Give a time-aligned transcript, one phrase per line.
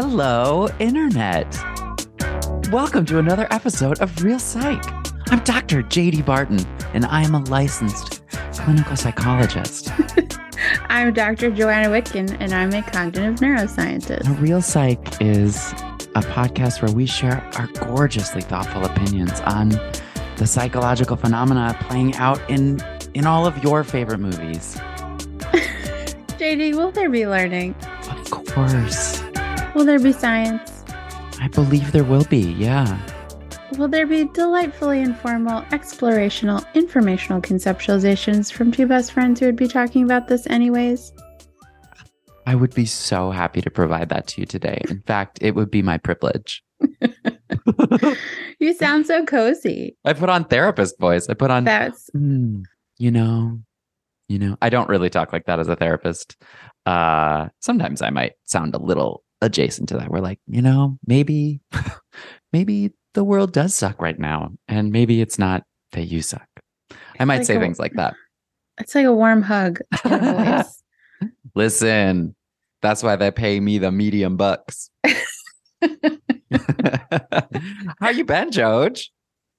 [0.00, 1.58] Hello, Internet.
[2.70, 4.80] Welcome to another episode of Reel Psych.
[5.32, 5.82] I'm Dr.
[5.82, 6.60] JD Barton,
[6.94, 9.90] and I am a licensed clinical psychologist.
[10.88, 11.50] I'm Dr.
[11.50, 14.28] Joanna Witkin, and I'm a cognitive neuroscientist.
[14.28, 15.72] A Reel Psych is
[16.14, 19.70] a podcast where we share our gorgeously thoughtful opinions on
[20.36, 22.80] the psychological phenomena playing out in
[23.14, 24.76] in all of your favorite movies.
[26.38, 27.74] JD, will there be learning?
[28.08, 29.27] Of course.
[29.74, 30.84] Will there be science?
[31.40, 32.98] I believe there will be, yeah.
[33.76, 39.68] Will there be delightfully informal, explorational, informational conceptualizations from two best friends who would be
[39.68, 41.12] talking about this anyways?
[42.46, 44.80] I would be so happy to provide that to you today.
[44.88, 46.62] In fact, it would be my privilege.
[48.58, 49.96] you sound so cozy.
[50.04, 51.28] I put on therapist voice.
[51.28, 52.62] I put on That's "Mm,
[52.96, 53.60] you know,
[54.28, 54.56] you know.
[54.62, 56.36] I don't really talk like that as a therapist.
[56.86, 60.10] Uh sometimes I might sound a little adjacent to that.
[60.10, 61.60] We're like, you know, maybe
[62.52, 66.46] maybe the world does suck right now and maybe it's not that you suck.
[67.18, 68.14] I might like say a- things like that.
[68.78, 69.80] it's like a warm hug.
[70.04, 70.82] in a voice.
[71.54, 72.34] Listen,
[72.82, 74.90] that's why they pay me the medium bucks.
[78.00, 79.10] How you been, George?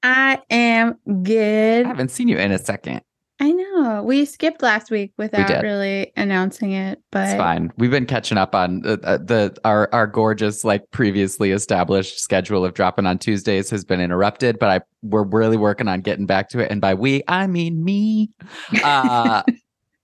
[0.04, 1.16] I am good.
[1.16, 1.86] I good.
[1.86, 3.02] haven't seen you in a second.
[3.42, 4.04] I know.
[4.04, 5.62] We skipped last week without did.
[5.64, 7.72] really announcing it, but It's fine.
[7.78, 12.66] We've been catching up on uh, uh, the our our gorgeous like previously established schedule
[12.66, 16.50] of dropping on Tuesdays has been interrupted, but I we're really working on getting back
[16.50, 16.70] to it.
[16.70, 18.32] And by we, I mean me.
[18.84, 19.44] Uh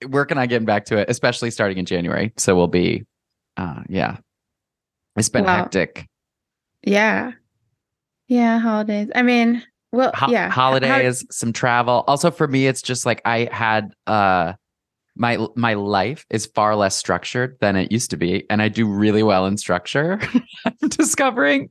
[0.08, 2.32] working on getting back to it, especially starting in January.
[2.38, 3.04] So we'll be
[3.58, 4.16] uh yeah.
[5.16, 5.56] It's been Wow.
[5.64, 6.06] hectic.
[6.82, 7.32] yeah.
[8.28, 9.08] Yeah, holidays.
[9.14, 9.62] I mean,
[9.96, 10.48] well, Ho- yeah.
[10.48, 12.04] How- holidays, some travel.
[12.06, 14.52] Also for me, it's just like I had uh
[15.16, 18.86] my my life is far less structured than it used to be, and I do
[18.86, 20.20] really well in structure.
[20.64, 21.70] I'm discovering.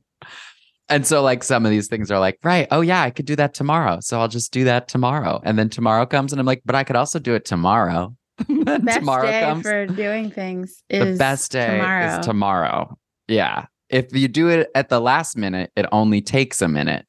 [0.88, 3.36] And so like some of these things are like, right, oh yeah, I could do
[3.36, 3.98] that tomorrow.
[4.00, 5.40] So I'll just do that tomorrow.
[5.42, 8.14] And then tomorrow comes and I'm like, but I could also do it tomorrow.
[8.48, 9.62] best tomorrow day comes.
[9.62, 12.18] for doing things the best day tomorrow.
[12.18, 12.98] is tomorrow.
[13.26, 13.66] Yeah.
[13.88, 17.06] If you do it at the last minute, it only takes a minute.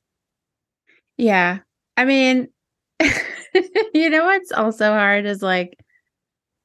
[1.17, 1.59] Yeah.
[1.95, 2.47] I mean,
[3.93, 5.77] you know what's also hard is like,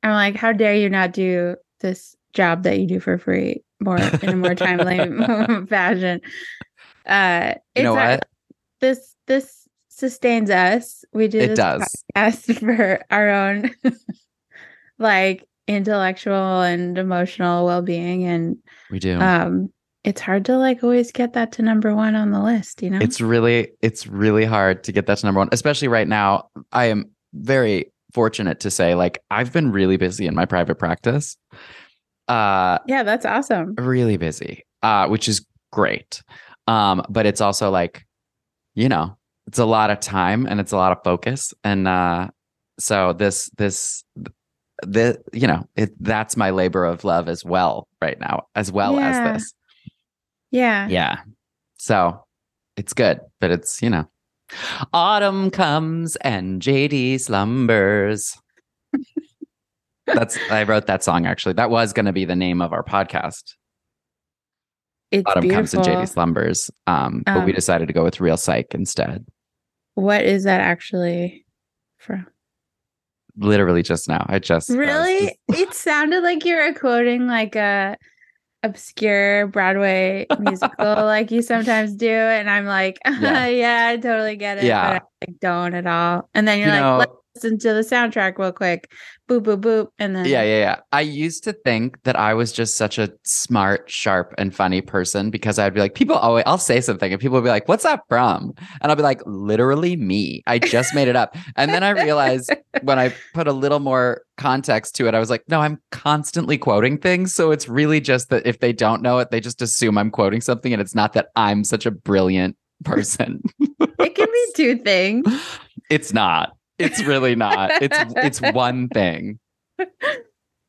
[0.02, 3.98] I'm like, how dare you not do this job that you do for free more
[3.98, 6.20] in a more timely fashion?
[7.06, 8.28] Uh, You know what?
[8.80, 11.04] This this sustains us.
[11.12, 12.04] We do It this does.
[12.16, 13.70] podcast for our own
[14.98, 18.56] like intellectual and emotional well-being, and
[18.90, 19.20] We do.
[19.20, 19.72] um,
[20.04, 22.82] it's hard to like always get that to number one on the list.
[22.82, 26.08] You know, It's really, it's really hard to get that to number one, especially right
[26.08, 26.48] now.
[26.72, 31.36] I am very fortunate to say, like, I've been really busy in my private practice.
[32.28, 33.74] Uh, yeah, that's awesome.
[33.76, 36.22] really busy, uh, which is great.
[36.66, 38.04] Um, but it's also like,
[38.74, 41.52] you know, it's a lot of time and it's a lot of focus.
[41.64, 42.28] And uh,
[42.78, 44.04] so this, this,
[44.82, 48.94] the, you know, it that's my labor of love as well right now, as well
[48.94, 49.08] Yeah.
[49.08, 49.54] as this.
[50.52, 50.86] Yeah.
[50.88, 51.20] Yeah.
[51.78, 52.24] So
[52.76, 54.06] it's good, but it's, you know,
[54.92, 58.36] autumn comes and JD slumbers.
[60.06, 61.54] That's, I wrote that song actually.
[61.54, 63.54] That was going to be the name of our podcast.
[65.10, 65.58] It's autumn beautiful.
[65.62, 66.70] comes and JD slumbers.
[66.86, 69.24] Um, but we Um, decided to go with Reel Psych instead.
[69.94, 71.44] What is that actually
[71.98, 72.26] from?
[73.36, 74.24] Literally just now.
[74.28, 75.20] I just I Really?
[75.50, 77.96] just- it sounded like you were quoting like a
[78.62, 82.10] obscure Broadway musical like you sometimes do.
[82.10, 83.46] And I'm like, Yeah.
[83.46, 84.64] yeah, I totally get it.
[84.64, 84.98] Yeah.
[84.98, 86.28] But I like, don't at all.
[86.34, 88.90] And then you're you like, know, let's listen to the soundtrack real quick.
[89.28, 90.76] Boop boop boop, and then Yeah, yeah, yeah.
[90.90, 95.30] I used to think that I was just such a smart, sharp, and funny person
[95.30, 97.84] because I'd be like, people always, I'll say something and people will be like, what's
[97.84, 98.52] that from?
[98.80, 100.42] And I'll be like, literally me.
[100.46, 101.36] I just made it up.
[101.56, 102.52] And then I realized
[102.82, 106.58] when I put a little more context to it, I was like, no, I'm constantly
[106.58, 107.32] quoting things.
[107.32, 110.40] So it's really just that if they don't know it, they just assume I'm quoting
[110.40, 110.72] something.
[110.72, 113.40] And it's not that I'm such a brilliant person.
[113.60, 115.26] it can be two things.
[115.90, 116.56] it's not.
[116.82, 117.70] It's really not.
[117.82, 119.38] It's it's one thing.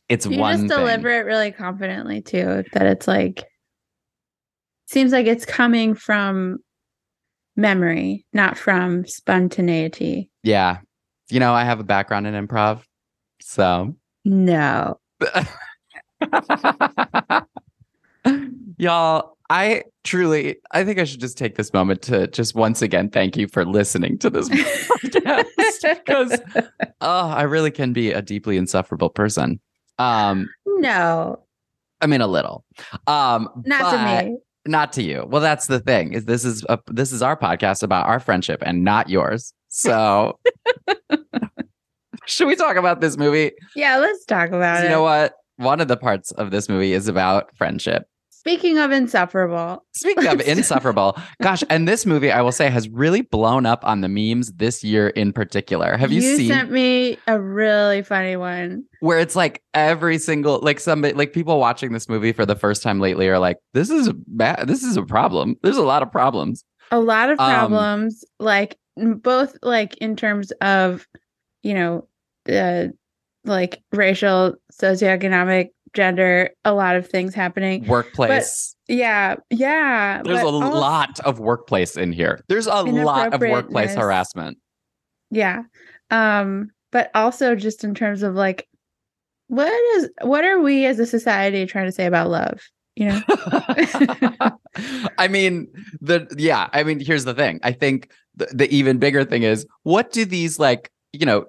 [0.10, 0.88] It's You one just thing.
[1.02, 2.64] it really confidently too.
[2.74, 3.44] That it's like
[4.88, 6.58] seems like it's coming from
[7.56, 10.30] memory, not from spontaneity.
[10.44, 10.80] Yeah.
[11.30, 12.82] You know, I have a background in improv.
[13.42, 13.96] So,
[14.26, 15.00] No.
[18.78, 23.12] y'all, I truly, I think I should just take this moment to just once again
[23.12, 25.46] thank you for listening to this podcast
[26.04, 26.42] because,
[27.02, 29.60] oh, I really can be a deeply insufferable person.
[30.00, 31.44] Um, no,
[32.02, 32.66] I mean, a little.
[33.06, 34.38] Um, not to me.
[34.66, 35.24] not to you.
[35.30, 38.64] Well, that's the thing is this is a, this is our podcast about our friendship
[38.66, 39.54] and not yours.
[39.68, 40.40] So,
[42.26, 43.52] should we talk about this movie?
[43.76, 44.84] Yeah, let's talk about you it.
[44.86, 45.36] You know what?
[45.58, 48.08] One of the parts of this movie is about friendship.
[48.46, 53.22] Speaking of insufferable, Speaking of insufferable, gosh, and this movie I will say has really
[53.22, 55.96] blown up on the memes this year in particular.
[55.96, 58.84] Have you, seen sent me a really funny one.
[59.00, 62.84] where it's like every single like somebody like people watching this movie for the first
[62.84, 65.56] time lately are like, this is a bad, this is a problem.
[65.64, 66.66] There's a lot of problems.
[66.92, 71.08] A lot of Um, problems, like both like in terms of,
[71.62, 72.08] you know,
[72.52, 72.88] uh,
[73.46, 77.86] like racial, socioeconomic, gender, a lot of things happening.
[77.88, 78.76] Workplace.
[78.88, 80.22] Yeah, yeah.
[80.24, 82.44] There's a lot of workplace in here.
[82.50, 84.58] There's a lot of workplace harassment.
[85.32, 85.64] Yeah.
[86.12, 88.68] Um, but also just in terms of like
[89.48, 92.62] what is what are we as a society trying to say about love?
[92.96, 93.22] You know?
[95.18, 95.68] I mean,
[96.02, 97.60] the yeah, I mean, here's the thing.
[97.64, 101.46] I think the, the even bigger thing is what do these like, you know,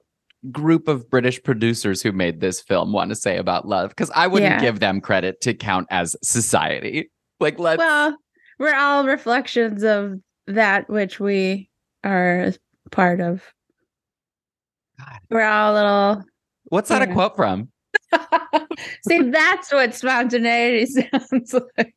[0.50, 3.90] group of British producers who made this film want to say about love?
[3.90, 4.60] Because I wouldn't Yeah.
[4.60, 7.10] give them credit to count as society.
[7.40, 8.16] Like, let's well,
[8.58, 10.14] we're all reflections of
[10.46, 11.68] that which we
[12.04, 12.52] are
[12.90, 13.42] part of.
[14.98, 15.18] God.
[15.30, 16.24] We're all a little
[16.66, 17.68] what's that a quote from?
[19.08, 21.94] See, that's what spontaneity sounds like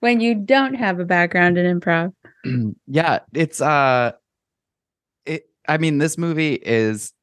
[0.00, 2.12] when you don't have a background in improv.
[2.86, 4.12] yeah, it's uh
[5.24, 7.13] it I mean this movie is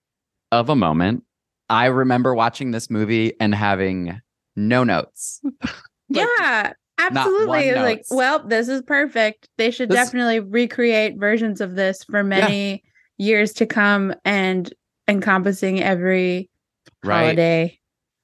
[0.52, 1.24] of a moment.
[1.70, 4.20] I remember watching this movie and having
[4.56, 5.42] no notes.
[6.14, 7.72] Like, yeah, absolutely.
[7.74, 8.10] Like, notes.
[8.12, 9.48] well, this is perfect.
[9.58, 12.84] They should This- definitely recreate versions of this for many
[13.18, 14.70] years to come and
[15.08, 16.50] encompassing every
[17.02, 17.22] Right.
[17.22, 17.80] holiday.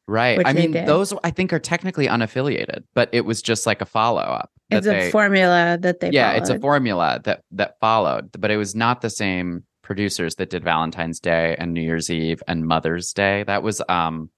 [0.06, 0.42] Right.
[0.46, 0.86] I mean, did.
[0.86, 4.52] those I think are technically unaffiliated, but it was just like a follow up.
[4.70, 8.76] It's a formula that they yeah, it's a formula that that followed, but it was
[8.76, 13.44] not the same producers that did Valentine's Day and New Year's Eve and Mother's Day.
[13.48, 14.30] That was um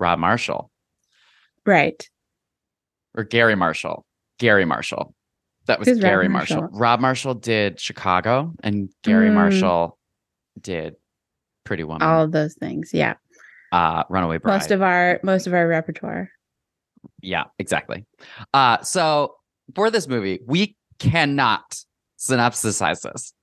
[0.00, 0.70] Rob Marshall
[1.66, 2.08] right.
[3.14, 4.06] or Garry Marshall.
[4.38, 5.14] Garry Marshall.
[5.66, 6.62] That was Rob Garry Marshall.
[6.62, 6.78] Marshall?
[6.78, 9.34] Rob Marshall did Chicago and Garry Mm.
[9.34, 9.98] Marshall
[10.60, 10.94] did
[11.64, 12.02] Pretty Woman.
[12.02, 12.90] All of those things.
[12.94, 13.14] Yeah.
[13.72, 14.54] uh Runaway Bride.
[14.54, 16.30] Most of our most of our repertoire.
[17.20, 18.06] Yeah, exactly.
[18.54, 19.34] Uh, so
[19.74, 21.76] for this movie, we cannot
[22.18, 23.33] synopsisize this.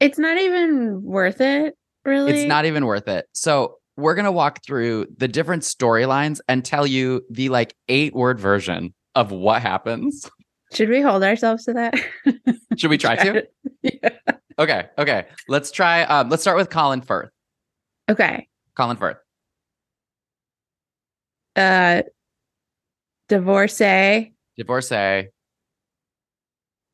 [0.00, 1.74] It's not even worth it,
[2.04, 2.32] really.
[2.32, 3.26] It's not even worth it.
[3.32, 8.38] So we're gonna walk through the different storylines and tell you the like eight word
[8.38, 10.30] version of what happens.
[10.72, 11.94] Should we hold ourselves to that?
[12.76, 13.46] Should we try to?
[13.82, 14.10] yeah.
[14.58, 15.26] Okay, okay.
[15.48, 16.02] Let's try.
[16.02, 17.30] Um, let's start with Colin Firth.
[18.08, 18.48] Okay.
[18.76, 19.16] Colin Firth.
[21.56, 22.02] Uh
[23.28, 24.32] divorcee.
[24.56, 25.28] Divorcee.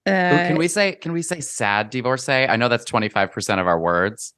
[0.07, 0.93] Uh Ooh, can we say?
[0.93, 2.33] Can we say sad divorcee?
[2.47, 4.35] I know that's twenty five percent of our words.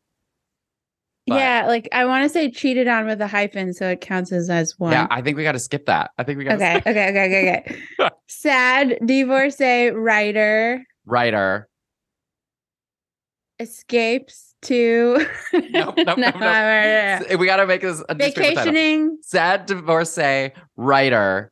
[1.26, 4.30] but- Yeah, like I want to say cheated on with a hyphen so it counts
[4.30, 4.92] as as one.
[4.92, 6.12] Yeah, I think we got to skip that.
[6.18, 8.11] I think we got to okay, okay, okay, okay, okay.
[8.28, 11.68] Sad divorcee writer writer.
[13.58, 17.23] escapes to Nope, nope, nope, nope.
[17.38, 19.18] We got to make this a vacationing.
[19.23, 21.50] Sad divorcee writer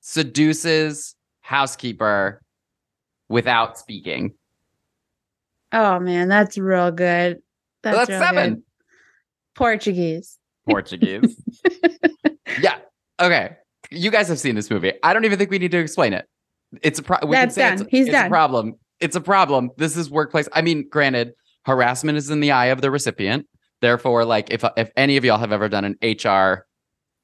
[0.00, 1.14] seduces
[1.50, 2.40] housekeeper
[3.28, 4.34] without speaking.
[5.72, 7.38] Oh man, that's real good.
[7.82, 8.54] That's, That's real seven.
[8.54, 8.62] good.
[9.56, 10.38] Portuguese.
[10.68, 11.42] Portuguese.
[12.60, 12.78] yeah.
[13.20, 13.56] Okay.
[13.90, 14.92] You guys have seen this movie.
[15.02, 16.26] I don't even think we need to explain it.
[16.82, 17.90] It's a pro- we can That's say it's, done.
[17.90, 18.30] He's it's a done.
[18.30, 18.74] problem.
[19.00, 19.70] It's a problem.
[19.76, 20.48] This is workplace.
[20.52, 21.32] I mean, granted,
[21.66, 23.46] harassment is in the eye of the recipient,
[23.80, 26.66] Therefore, like if if any of y'all have ever done an HR,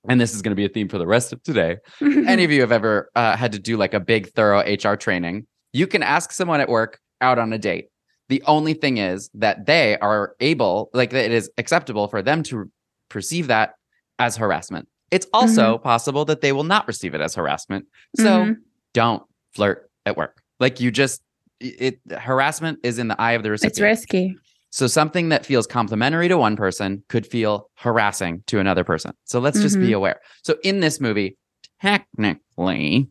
[0.08, 2.50] and this is going to be a theme for the rest of today, any of
[2.50, 6.02] you have ever uh, had to do like a big thorough HR training, you can
[6.02, 7.88] ask someone at work out on a date.
[8.28, 12.42] The only thing is that they are able, like that it is acceptable for them
[12.44, 12.70] to
[13.08, 13.75] perceive that
[14.18, 14.88] as harassment.
[15.10, 17.86] It's also possible that they will not receive it as harassment.
[18.16, 18.56] So Mhm.
[18.94, 19.22] don't
[19.54, 20.42] flirt at work.
[20.58, 21.22] Like you just
[21.60, 23.72] it harassment is in the eye of the recipient.
[23.72, 24.36] it's risky.
[24.76, 29.12] So something that feels complimentary to one person could feel harassing to another person.
[29.25, 30.21] So let's just be aware.
[30.45, 31.38] So in this movie,
[31.80, 33.09] technically,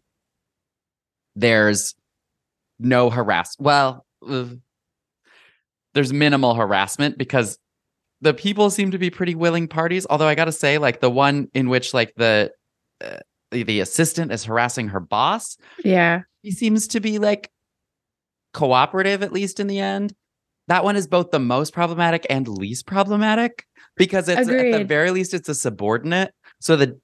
[1.36, 1.96] there's
[2.78, 3.56] no harass.
[3.58, 4.06] Well,
[5.96, 7.58] there's minimal harassment because
[8.22, 10.06] the people seem to be pretty willing parties.
[10.08, 12.52] Although I got to say, like the one in which like the
[13.04, 13.18] uh,
[13.50, 16.22] the, the assistant is harassing her boss, Yeah.
[16.44, 17.50] he seems to be like
[18.54, 20.14] cooperative at least in the end
[20.68, 23.66] that one is both the most problematic and least problematic
[23.98, 27.00] because it's at the very least it's a subordinate so the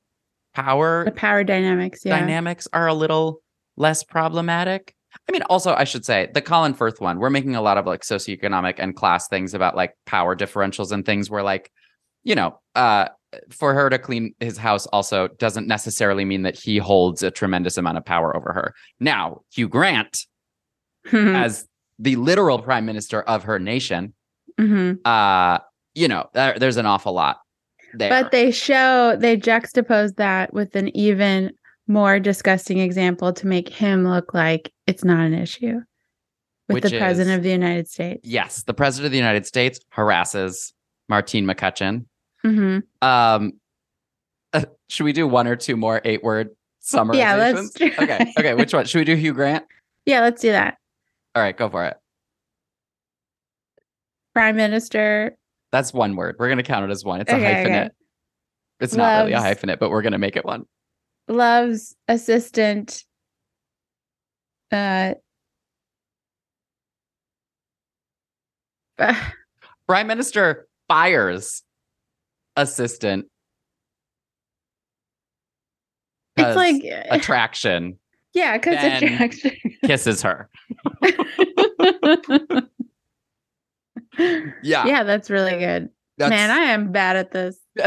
[0.54, 2.02] power The power dynamics.
[2.04, 2.20] Yeah.
[2.20, 3.42] dynamics are a little
[3.78, 4.94] less problematic
[5.28, 7.86] i mean also i should say the colin firth one we're making a lot of
[7.86, 11.72] like socioeconomic and class things about like power differentials and things where like
[12.24, 13.08] you know uh
[13.50, 17.78] for her to clean his house also doesn't necessarily mean that he holds a tremendous
[17.78, 20.26] amount of power over her now hugh grant
[21.14, 21.66] as
[22.02, 24.14] the literal prime minister of her nation,
[24.60, 25.00] Mhm.
[25.06, 25.60] uh,
[25.94, 27.40] you know, there, there's an awful lot
[27.94, 28.10] there.
[28.10, 31.52] But they show they juxtapose that with an even
[31.88, 35.80] more disgusting example to make him look like it's not an issue
[36.68, 38.22] with Which the president is- of the United States.
[38.28, 40.74] yes, the president of the United States harasses
[41.08, 42.06] Martine McCutcheon.
[42.44, 43.54] hmm Um,
[44.54, 46.50] uh, should we do one or two more eight word
[46.84, 47.16] summarizations?
[47.18, 48.34] Yeah, let's okay.
[48.40, 48.54] Okay.
[48.56, 48.86] Which one?
[48.86, 49.66] Should we do Hugh Grant?
[50.08, 50.78] Yeah, let's do that.
[51.36, 51.98] All right, go for it.
[54.34, 55.38] Prime Minister
[55.72, 56.36] That's one word.
[56.40, 57.22] We're going to count it as one.
[57.22, 57.70] It's a Okay, okay.
[57.70, 57.90] hyphenate.
[58.80, 60.66] It's not really a hyphenate, but we're going to make it one.
[61.28, 63.04] loves assistant
[64.72, 65.14] uh
[69.88, 71.64] Prime Minister fires
[72.56, 73.28] assistant.
[76.38, 78.00] It's like attraction
[78.34, 80.50] yeah because attraction kisses her.
[84.64, 84.86] Yeah.
[84.86, 87.58] yeah that's really good man i am bad at this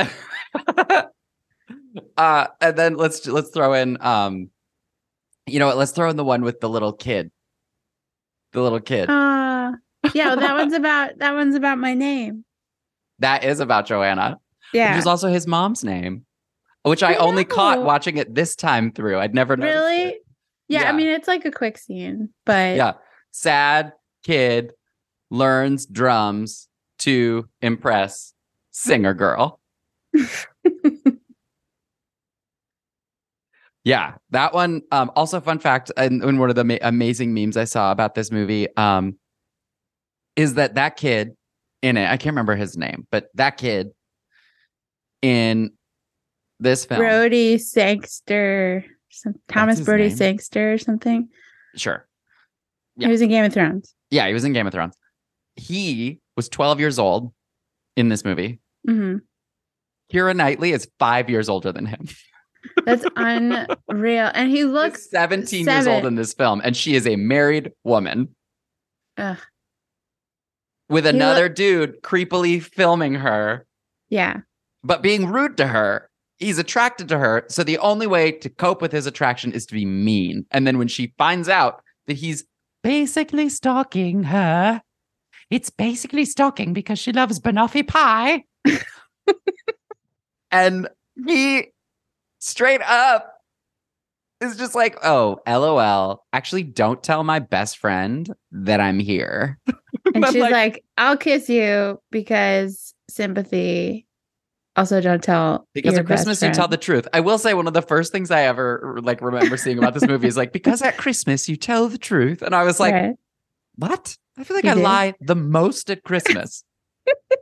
[2.16, 4.50] uh and then let's let's throw in um
[5.46, 7.30] you know what, let's throw in the one with the little kid.
[8.52, 9.10] The little kid.
[9.10, 9.72] uh
[10.14, 12.44] yeah that one's about that one's about my name
[13.18, 14.38] that is about Joanna.
[14.72, 16.24] yeah Which is also his mom's name.
[16.82, 19.18] Which I, I only caught watching it this time through.
[19.18, 20.23] I'd never noticed really it.
[20.68, 20.88] Yeah, Yeah.
[20.88, 22.92] i mean it's like a quick scene but Yeah.
[23.30, 23.92] Sad
[24.22, 24.72] kid
[25.30, 26.68] learns drums
[27.00, 28.32] to impress
[28.70, 29.60] singer girl.
[33.84, 34.82] yeah, that one.
[34.92, 38.14] Um, also, fun fact, and, and one of the ma- amazing memes I saw about
[38.14, 39.18] this movie um,
[40.36, 41.36] is that that kid
[41.82, 43.90] in it, I can't remember his name, but that kid
[45.20, 45.72] in
[46.60, 50.16] this film, Brodie Sangster some, thomas Brodie name.
[50.16, 51.28] sangster or something
[51.76, 52.06] sure,
[52.96, 53.06] Yeah.
[53.08, 54.94] he was in game of thrones yeah, he was in Game of Thrones.
[55.56, 57.32] He was 12 years old
[57.96, 58.60] in this movie.
[58.86, 59.16] hmm
[60.12, 62.06] Keira Knightley is five years older than him.
[62.84, 67.08] that's unreal and he He's looks 17 years old in this film, and she is
[67.08, 68.36] a married woman
[69.16, 69.38] Ugh.
[70.88, 73.66] with He another dude creepily filming her,
[74.10, 74.40] yeah
[74.84, 76.08] but being rude to her.
[76.38, 77.44] He's attracted to her.
[77.48, 80.46] So the only way to cope with his attraction is to be mean.
[80.50, 82.44] And then when she finds out that he's
[82.82, 84.82] basically stalking her,
[85.50, 88.44] it's basically stalking because she loves banoffee pie.
[90.50, 90.88] and
[91.26, 91.68] he
[92.40, 93.30] straight up
[94.40, 96.24] is just like, oh, lol.
[96.32, 99.58] Actually, don't tell my best friend that I'm here.
[100.14, 104.06] And she's like- like, I'll kiss you because sympathy.
[104.76, 105.68] Also, don't tell.
[105.72, 107.06] Because at Christmas you tell the truth.
[107.12, 110.04] I will say one of the first things I ever like remember seeing about this
[110.06, 113.14] movie is like because at Christmas you tell the truth, and I was like, Right.
[113.76, 114.16] what?
[114.36, 114.82] I feel like You I did?
[114.82, 116.64] lie the most at Christmas.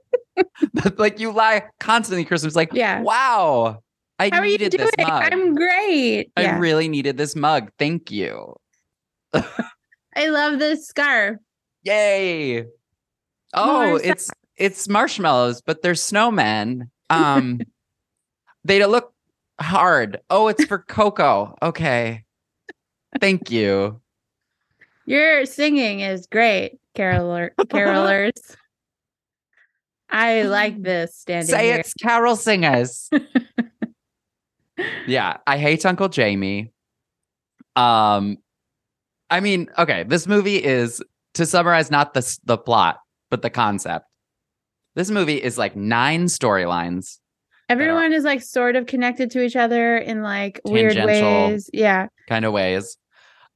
[0.98, 2.54] like you lie constantly at Christmas.
[2.54, 3.00] Like, Yeah.
[3.00, 3.78] wow,
[4.18, 4.90] I How are you needed doing?
[4.96, 5.32] this mug.
[5.32, 6.30] I'm great.
[6.36, 6.58] I yeah.
[6.58, 7.70] really needed this mug.
[7.78, 8.56] Thank you.
[9.34, 11.38] I love this scarf.
[11.84, 12.64] Yay.
[13.54, 16.88] Oh, More it's it's marshmallows, but they're snowmen.
[17.12, 17.60] Um
[18.64, 19.12] they look
[19.60, 20.20] hard.
[20.30, 21.56] Oh, it's for Coco.
[21.62, 22.24] Okay.
[23.20, 24.00] Thank you.
[25.04, 28.56] Your singing is great, caroler carolers.
[30.08, 31.78] I like this standing Say here.
[31.78, 33.10] it's carol singers.
[35.06, 36.72] yeah, I hate Uncle Jamie.
[37.76, 38.36] Um,
[39.30, 41.02] I mean, okay, this movie is
[41.34, 43.00] to summarize not the the plot,
[43.30, 44.06] but the concept.
[44.94, 47.18] This movie is like nine storylines.
[47.68, 51.70] Everyone is like sort of connected to each other in like weird ways.
[51.72, 52.08] Yeah.
[52.28, 52.98] kind of ways.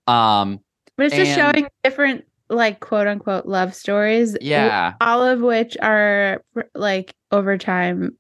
[0.07, 0.61] Um,
[0.97, 4.37] But it's just showing different like quote unquote love stories.
[4.41, 6.43] yeah, All of which are
[6.75, 8.17] like over time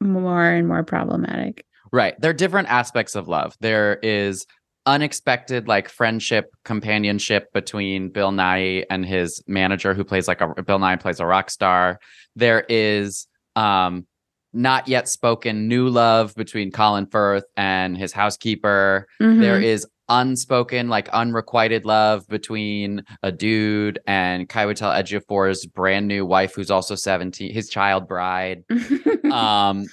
[0.00, 1.64] more and more problematic.
[1.92, 2.14] right.
[2.20, 3.56] There are different aspects of love.
[3.60, 4.46] There is
[4.86, 10.78] unexpected like friendship, companionship between Bill Nighy and his manager, who plays like a Bill
[10.78, 11.98] Nighy plays a rock star.
[12.36, 13.26] There is
[13.56, 14.06] um
[14.52, 19.06] not yet spoken new love between Colin Firth and his housekeeper.
[19.18, 19.64] There Mhm.
[19.64, 26.70] is unspoken, like unrequited love between a dude and Chiwetel Ejiofor's brand new wife, who's
[26.70, 28.64] also 17, his child bride.
[29.32, 29.86] Um,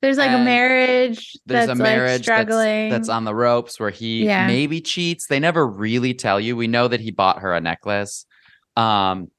[0.00, 2.88] there's like a marriage there's that's a marriage that's, struggling.
[2.88, 4.46] that's on the ropes where he Yeah.
[4.46, 5.26] maybe cheats.
[5.26, 6.56] They never really tell you.
[6.56, 8.24] We know that he bought her a necklace.
[8.76, 9.30] Um,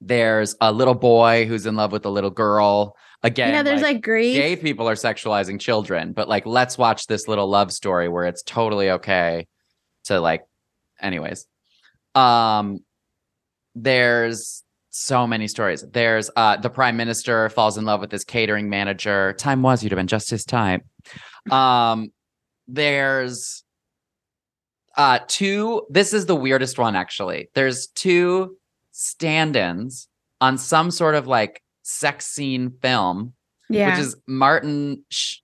[0.00, 2.96] there's a little boy who's in love with a little girl.
[3.22, 4.36] Again, yeah, there's like, grief.
[4.36, 8.42] gay people are sexualizing children, but like let's watch this little love story where it's
[8.42, 9.46] totally okay
[10.04, 10.42] to like
[11.00, 11.46] anyways.
[12.14, 12.80] Um
[13.74, 14.63] there's
[14.96, 15.84] so many stories.
[15.92, 19.32] There's uh the prime minister falls in love with his catering manager.
[19.34, 20.82] Time was you'd have been just his time.
[21.50, 22.12] Um
[22.68, 23.64] there's
[24.96, 27.50] uh two this is the weirdest one actually.
[27.54, 28.56] There's two
[28.92, 30.08] stand-ins
[30.40, 33.34] on some sort of like sex scene film
[33.68, 33.90] yeah.
[33.90, 35.38] which is Martin Sh-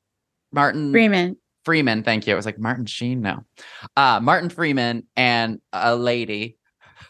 [0.53, 1.37] Martin Freeman.
[1.65, 2.03] Freeman.
[2.05, 2.33] Thank you.
[2.33, 3.21] It was like Martin Sheen.
[3.21, 3.45] No,
[3.97, 6.57] uh, Martin Freeman and a lady.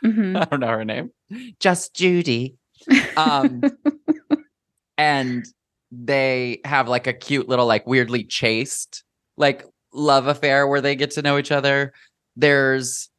[0.02, 0.36] Mhm.
[0.40, 1.10] I don't know her name.
[1.58, 2.56] Just Judy.
[3.16, 3.62] Um,
[4.98, 5.44] and
[5.90, 9.04] they have like a cute little, like weirdly chaste,
[9.36, 11.92] like love affair where they get to know each other.
[12.36, 13.10] There's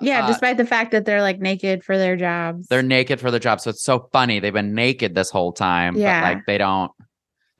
[0.00, 2.66] Yeah, uh, despite the fact that they're like naked for their jobs.
[2.68, 4.40] they're naked for the job, so it's so funny.
[4.40, 6.20] They've been naked this whole time, Yeah.
[6.20, 6.90] but like they don't.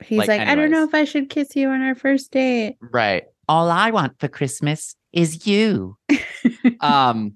[0.03, 2.77] He's like, like, I don't know if I should kiss you on our first date.
[2.81, 3.23] Right.
[3.49, 5.97] All I want for Christmas is you.
[6.81, 7.33] um,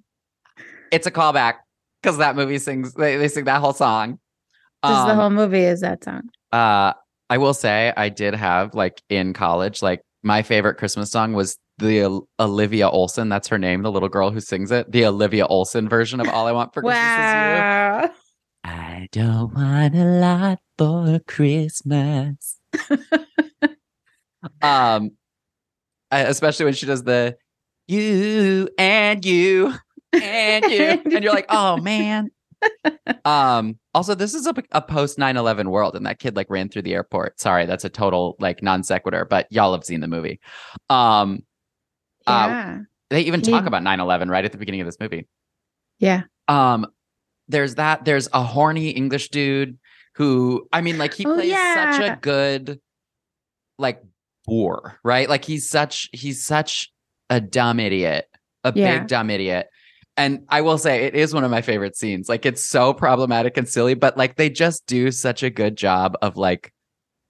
[0.91, 1.55] it's a callback
[2.01, 2.93] because that movie sings.
[2.93, 4.19] They, they sing that whole song.
[4.83, 6.29] The Um, whole movie is that song.
[6.51, 6.93] Uh,
[7.29, 11.57] I will say I did have like in college, like my favorite Christmas song was
[11.77, 13.29] the Ol- Olivia Olson.
[13.29, 14.91] That's her name, the little girl who sings it.
[14.91, 17.39] The Olivia Olson version of All I Want for Christmas Is You.
[17.39, 18.09] Wow.
[18.63, 22.57] I don't want a lot for Christmas.
[24.61, 25.11] um,
[26.11, 27.37] especially when she does the
[27.87, 29.73] you and you
[30.13, 30.79] and you,
[31.15, 32.31] and you're like, oh man.
[33.25, 33.77] um.
[33.93, 36.93] Also, this is a, a post 9-11 world, and that kid like ran through the
[36.93, 37.39] airport.
[37.41, 40.39] Sorry, that's a total like non sequitur, but y'all have seen the movie.
[40.89, 41.43] Um,
[42.27, 42.79] Uh, Yeah.
[43.09, 43.67] they even talk Yeah.
[43.67, 45.27] about 9-11 right at the beginning of this movie.
[45.99, 46.23] yeah.
[46.47, 46.85] Um,
[47.47, 48.05] there's that.
[48.05, 49.77] There's a horny English dude
[50.15, 52.79] who, I mean, like he Oh, plays such a good,
[53.77, 54.01] like
[54.45, 55.27] bore, right?
[55.29, 56.91] Like he's such he's such
[57.29, 58.27] a dumb idiot,
[58.63, 58.99] a Yeah.
[58.99, 59.67] big dumb idiot.
[60.17, 62.27] And I will say it is one of my favorite scenes.
[62.27, 66.17] Like it's so problematic and silly, but like they just do such a good job
[66.21, 66.73] of like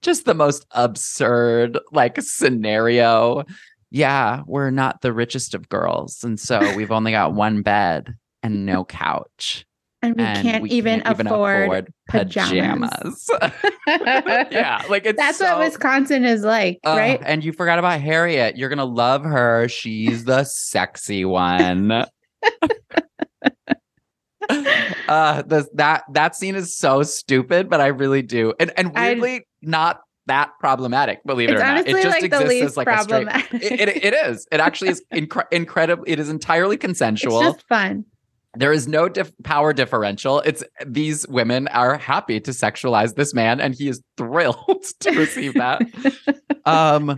[0.01, 3.43] just the most absurd like scenario.
[3.91, 8.65] Yeah, we're not the richest of girls, and so we've only got one bed and
[8.65, 9.65] no couch.
[10.03, 13.29] And we and can't we even can't afford, pajamas.
[13.87, 17.21] yeah, like it's That's so- what Wisconsin is like, Ugh, right?
[17.23, 18.57] And you forgot about Harriet.
[18.57, 19.67] You're gonna love her.
[19.67, 22.05] She's the sexy one.
[25.07, 28.53] Uh the, that that scene is so stupid, but I really do.
[28.59, 31.87] And and I- weirdly not that problematic, believe it or not.
[31.87, 34.47] It just like exists as like a straight it, it, it is.
[34.51, 36.03] It actually is incre- incredible.
[36.07, 37.41] It is entirely it's consensual.
[37.41, 38.05] just fun.
[38.53, 40.41] There is no dif- power differential.
[40.41, 45.53] It's these women are happy to sexualize this man, and he is thrilled to receive
[45.55, 45.81] that.
[46.65, 47.17] um,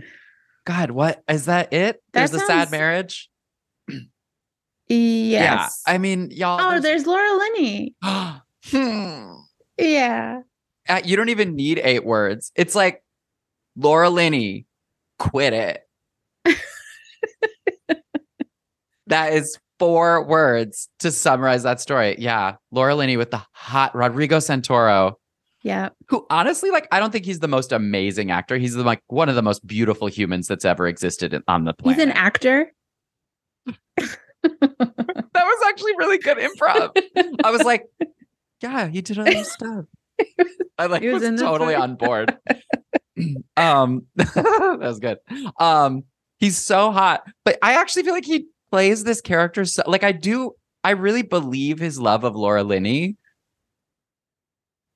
[0.64, 1.72] God, what is that?
[1.72, 3.28] It That there's a sad marriage.
[4.88, 5.82] Yes.
[5.86, 6.60] Yeah, I mean, y'all.
[6.60, 7.94] oh, there's Laura Linney.
[8.66, 9.32] hmm.
[9.78, 10.40] Yeah.
[10.88, 12.52] Uh, you don't even need eight words.
[12.54, 13.02] It's like
[13.76, 14.66] Laura Linney,
[15.18, 15.80] quit it.
[19.06, 22.16] that is four words to summarize that story.
[22.18, 25.14] Yeah, Laura Linney with the hot Rodrigo Santoro.
[25.62, 25.88] Yeah.
[26.08, 29.30] who honestly like i don't think he's the most amazing actor he's the, like one
[29.30, 32.70] of the most beautiful humans that's ever existed on the planet He's an actor.
[34.60, 36.90] that was actually really good improv
[37.42, 37.86] i was like
[38.62, 39.86] yeah he did other stuff
[40.78, 42.36] I like He was was, in totally on board.
[43.56, 45.18] um that was good.
[45.58, 46.04] Um
[46.38, 50.12] he's so hot, but I actually feel like he plays this character so like I
[50.12, 50.52] do
[50.82, 53.16] I really believe his love of Laura Linney.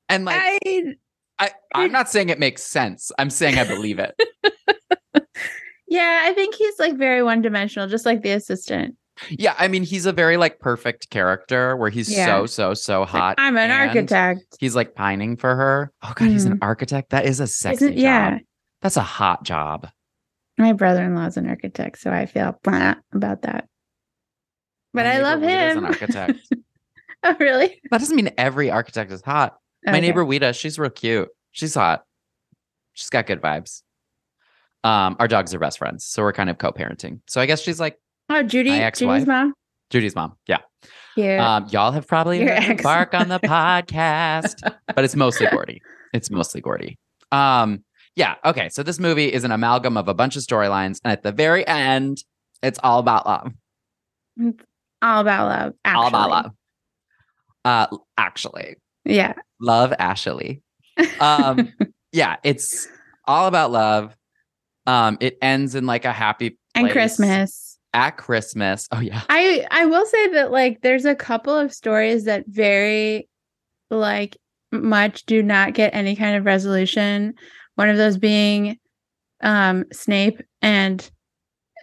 [0.09, 0.95] And like I,
[1.39, 3.13] I, I'm not saying it makes sense.
[3.19, 4.15] I'm saying I believe it.
[5.89, 8.97] yeah, I think he's like very one dimensional, just like the assistant.
[9.31, 12.27] Yeah, I mean he's a very like perfect character where he's Yeah.
[12.27, 13.35] so so so hot.
[13.39, 14.57] I'm an architect.
[14.61, 15.93] He's like pining for her.
[16.03, 17.11] Oh god, he's an architect.
[17.11, 18.03] That is a sexy Isn't- job.
[18.03, 18.39] yeah.
[18.83, 19.89] That's a hot job.
[20.57, 23.69] My brother in law's an architect, so I feel blah about that.
[24.95, 25.79] But My I love him.
[25.79, 26.39] An architect.
[27.23, 27.81] oh, really?
[27.91, 29.57] that doesn't mean every architect is hot.
[29.85, 31.29] My neighbor Wita, she's real cute.
[31.53, 32.03] She's hot.
[32.95, 33.83] She's got good vibes.
[34.85, 37.21] Um, our dogs are best friends, so we're kind of co-parenting.
[37.29, 38.71] So I guess she's like Oh, Judy.
[38.95, 39.55] Judy's mom.
[39.91, 40.37] Judy's mom.
[40.47, 40.59] Yeah.
[41.17, 41.57] Yeah.
[41.57, 42.45] Um, y'all have probably
[42.83, 44.61] bark on the podcast,
[44.95, 45.81] but it's mostly Gordy.
[46.13, 46.99] It's mostly Gordy.
[47.33, 48.35] Um, yeah.
[48.45, 48.69] Okay.
[48.69, 51.67] So this movie is an amalgam of a bunch of storylines, and at the very
[51.67, 52.23] end,
[52.63, 53.53] it's all about love.
[55.03, 55.73] all about love.
[55.85, 56.03] Actually.
[56.03, 56.53] All about love.
[57.65, 59.35] Uh, actually, Yeah.
[59.61, 60.63] love Ashley.
[61.21, 61.73] Um,
[62.13, 62.89] yeah, it's
[63.25, 64.17] all about love.
[64.87, 67.68] Um, it ends in like a happy And Christmas.
[67.95, 68.87] At Christmas.
[68.93, 73.29] Oh yeah, I I will say that like there's a couple of stories that very
[73.91, 74.37] like
[74.73, 77.35] much do not get any kind of resolution.
[77.77, 78.79] One of those being
[79.43, 81.09] um Snape and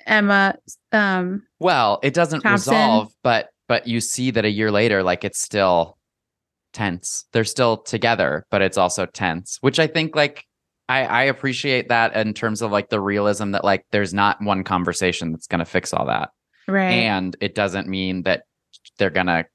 [0.06, 0.56] Emma
[0.92, 2.74] um Well, it doesn't Thompson.
[2.74, 5.98] resolve, but but you see that a year later, like it's still
[6.74, 7.26] tense.
[7.32, 10.46] They're still together, but it's also tense, which I think like
[10.88, 14.64] I, I appreciate that in terms of like the realism that like there's not one
[14.64, 16.30] conversation that's gonna fix all that.
[16.68, 16.92] right.
[16.92, 18.44] And it doesn't mean that
[18.98, 19.46] they're gonna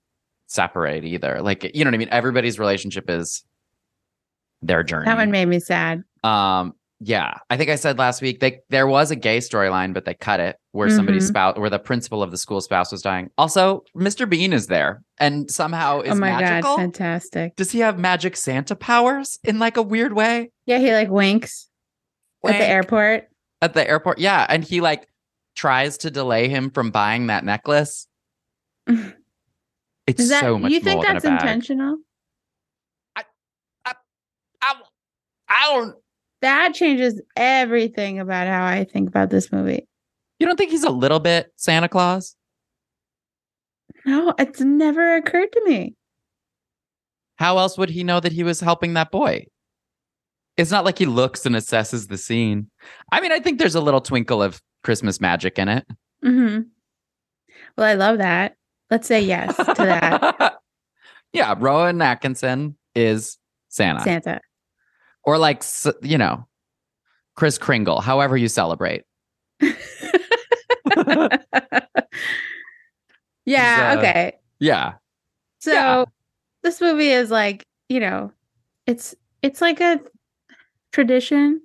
[0.46, 1.40] separate either.
[1.40, 2.08] Like you know what I mean?
[2.10, 3.44] Everybody's relationship is
[4.62, 5.06] their journey.
[5.06, 6.02] that one made me sad.
[6.22, 10.04] Um, yeah, I think I said last week they there was a gay storyline, but
[10.04, 11.28] they cut it where somebody's Mhm.
[11.28, 13.30] spouse, where the principal of the school spouse was dying.
[13.38, 14.28] Also, Mr.
[14.28, 16.76] Bean is there and somehow is oh my magical.
[16.76, 17.56] god, fantastic.
[17.56, 21.68] Does he have magic Santa powers in like a weird way Yeah, he like winks
[22.46, 23.28] at the airport.
[23.62, 24.18] at the airport?
[24.18, 25.06] Yeah, and he like
[25.56, 28.06] tries to delay him from buying that necklace.
[30.06, 31.98] It's Is that so much you think that's intentional?
[33.14, 33.24] I, intentional?
[34.62, 34.74] I,
[35.48, 35.94] I don't.
[36.42, 39.86] That changes everything about how I think about this movie.
[40.38, 42.34] You don't think he's a little bit Santa Claus?
[44.06, 45.94] No, it's never occurred to me.
[47.36, 49.46] How else would he know that he was helping that boy?
[50.56, 52.70] It's not like he looks and assesses the scene.
[53.12, 55.86] I mean, I think there's a little twinkle of Christmas magic in it.
[56.22, 56.60] hmm
[57.76, 58.56] Well, I love that.
[58.90, 60.56] Let's say yes to that.
[61.32, 64.00] yeah, Rowan Atkinson is Santa.
[64.02, 64.40] Santa.
[65.24, 65.62] Or like,
[66.02, 66.46] you know,
[67.36, 69.02] Kris Kringle, however you celebrate.
[73.46, 74.32] yeah, uh, okay.
[74.58, 74.94] Yeah.
[75.60, 76.04] So yeah.
[76.62, 78.32] this movie is like, you know,
[78.86, 80.00] it's it's like a
[80.92, 81.60] tradition.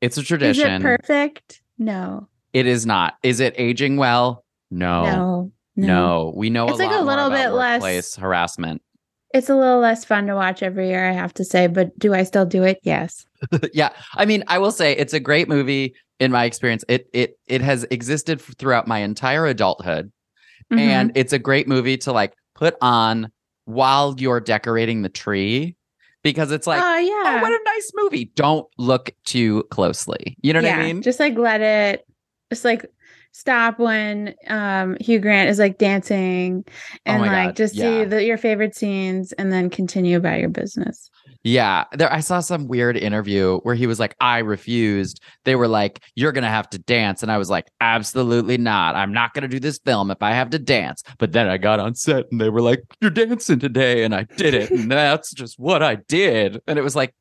[0.00, 0.74] It's a Is tradition.
[0.74, 1.62] it perfect?
[1.78, 2.28] No.
[2.52, 3.14] it is not.
[3.22, 4.44] Is it aging well?
[4.70, 5.04] No.
[5.04, 5.52] No.
[5.76, 5.86] No.
[5.86, 6.32] No.
[6.36, 8.82] We know It's a like a little bit less- harassment.
[9.34, 12.14] It's a little less fun to watch every year, I have to say, but do
[12.14, 12.78] I still do it?
[12.82, 13.24] Yes.
[13.72, 17.38] yeah i mean i will say it's a great movie in my experience it it
[17.46, 20.10] it has existed throughout my entire adulthood
[20.72, 20.78] Mhm.
[20.80, 23.30] and it's a great movie to like put on
[23.64, 25.76] while you're decorating the tree
[26.24, 27.40] because it's like oh oh yeah.
[27.40, 31.20] what a nice movie don't look too closely you know what yeah, i mean Just
[31.20, 32.04] like let it
[32.50, 32.84] just like
[33.32, 36.64] stop when um Hugh Grant is like dancing
[37.06, 37.82] and Oh like God, just yeah.
[37.82, 41.10] see the, your favorite scenes and then continue about your business.
[41.44, 45.68] Yeah, there I saw some weird interview where he was like, "I refused." They were
[45.68, 48.96] like, "You're going to have to dance." And I was like, "Absolutely not.
[48.96, 51.56] I'm not going to do this film if I have to dance." But then I
[51.56, 54.70] got on set and they were like, "You're dancing today." And I did it.
[54.70, 56.60] and that's just what I did.
[56.66, 57.14] And it was like,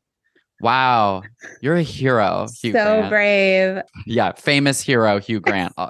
[0.62, 1.24] "Wow,
[1.62, 3.82] you're a hero, Hugh so Grant." brave.
[4.06, 5.74] Yeah, famous hero Hugh Grant.
[5.78, 5.89] Uh,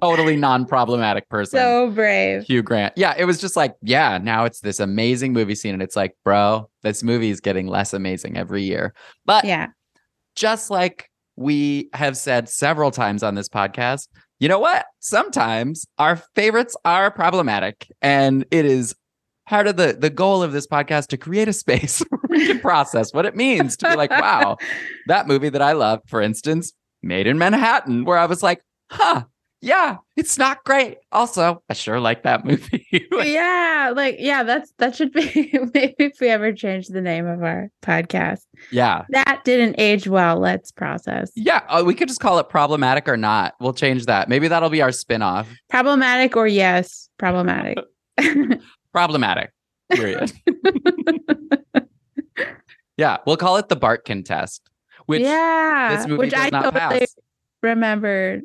[0.00, 1.58] totally non-problematic person.
[1.58, 2.44] so brave.
[2.44, 2.94] Hugh Grant.
[2.96, 5.74] Yeah, it was just like, yeah, now it's this amazing movie scene.
[5.74, 8.94] And it's like, bro, this movie is getting less amazing every year.
[9.24, 9.68] But Yeah.
[10.36, 14.08] just like we have said several times on this podcast,
[14.40, 14.86] you know what?
[15.00, 17.88] Sometimes our favorites are problematic.
[18.02, 18.94] And it is
[19.48, 23.12] part of the, the goal of this podcast to create a space we can process
[23.12, 24.56] what it means to be like, wow,
[25.06, 29.24] that movie that I love, for instance, Maid in Manhattan, where I was like, huh,
[29.60, 30.98] yeah, it's not great.
[31.10, 32.86] Also, I sure like that movie.
[33.12, 37.42] yeah, like yeah, that's that should be maybe if we ever change the name of
[37.42, 38.42] our podcast.
[38.70, 39.02] yeah.
[39.10, 40.38] That didn't age well.
[40.38, 41.32] Let's process.
[41.34, 43.54] Yeah, uh, we could just call it problematic or not.
[43.60, 44.28] We'll change that.
[44.28, 45.48] Maybe that'll be our spin-off.
[45.70, 47.78] Problematic or yes, problematic.
[48.92, 49.50] Problematic.
[49.90, 50.32] Period.
[52.98, 54.68] Yeah, we'll call it the Bartkin test,
[55.06, 57.14] which yeah, this movie which does I not totally pass.
[57.62, 58.40] remember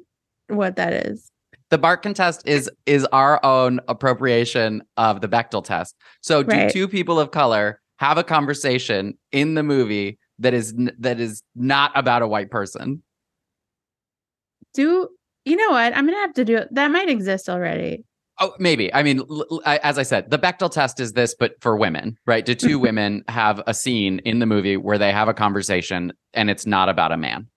[0.47, 1.29] what that is.
[1.71, 5.95] the Bartkin test is is our own appropriation of the Bechdel test.
[6.21, 6.71] So, do Right.
[6.71, 11.91] two people of color have a conversation in the movie that is that is not
[11.95, 13.01] about a white person?
[14.73, 15.09] Do
[15.45, 15.95] you know what?
[15.95, 16.67] I'm gonna have to do it.
[16.71, 18.03] That might exist already.
[18.39, 18.93] Oh, maybe.
[18.93, 21.77] I mean, l- l- I- as I said, the Bechdel test is this, but for
[21.77, 22.43] women, right?
[22.45, 26.49] Do two women have a scene in the movie where they have a conversation and
[26.49, 27.47] it's not about a man?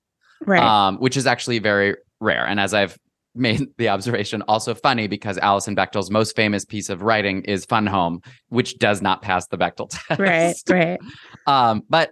[0.46, 0.62] Right.
[0.62, 2.46] um, which is actually very rare.
[2.46, 2.98] And as I've
[3.34, 7.86] made the observation, also funny because Alison Bechdel's most famous piece of writing is Fun
[7.86, 10.20] Home, which does not pass the Bechdel test.
[10.20, 10.54] right.
[10.68, 10.98] Right.
[11.46, 12.10] Um, but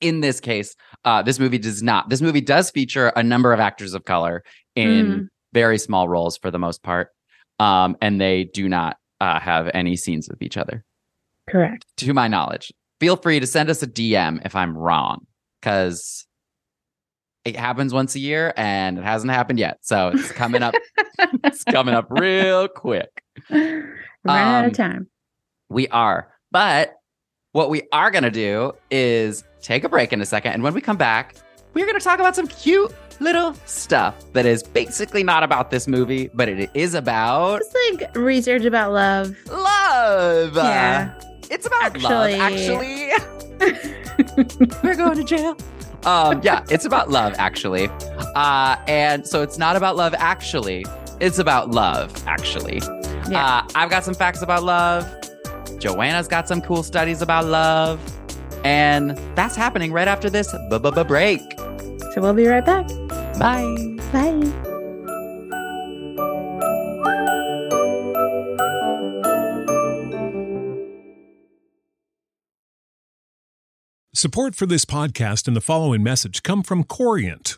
[0.00, 0.74] in this case,
[1.04, 2.08] uh, this movie does not.
[2.08, 4.42] This movie does feature a number of actors of color
[4.76, 5.28] in Mm.
[5.52, 7.10] very small roles for the most part,
[7.58, 10.84] um, and they do not uh, have any scenes with each other,
[11.48, 11.84] Correct.
[11.98, 12.72] to my knowledge.
[13.00, 15.26] Feel free to send us a DM if I'm wrong,
[15.60, 16.26] because
[17.44, 19.78] it happens once a year and it hasn't happened yet.
[19.82, 20.74] So it's coming up.
[21.44, 23.08] it's coming up real quick.
[23.50, 23.88] Run
[24.26, 25.08] out Um, of time.
[25.68, 26.28] We are.
[26.50, 26.94] But
[27.52, 30.52] what we are going to do is take a break in a second.
[30.52, 31.36] And when we come back,
[31.74, 35.88] we're going to talk about some cute little stuff that is basically not about this
[35.88, 39.36] movie, but it is about It's like research about love.
[39.50, 40.54] love.
[40.56, 41.18] Yeah.
[41.50, 43.10] It's about Actually- love, actually.
[44.82, 45.56] we're going to jail.
[46.04, 47.88] Um, yeah, it's about love, actually.
[48.36, 50.84] Uh, and so it's not about love, actually.
[51.20, 52.80] It's about love, actually.
[53.28, 53.62] Yeah.
[53.64, 55.04] Uh, I've got some facts about love.
[55.78, 58.00] Joanna's got some cool studies about love.
[58.64, 60.54] And that's happening right after this
[61.06, 61.40] break.
[62.18, 62.88] So we'll be right back.
[63.38, 63.96] Bye.
[64.12, 64.42] Bye.
[74.12, 77.57] Support for this podcast and the following message come from Corient.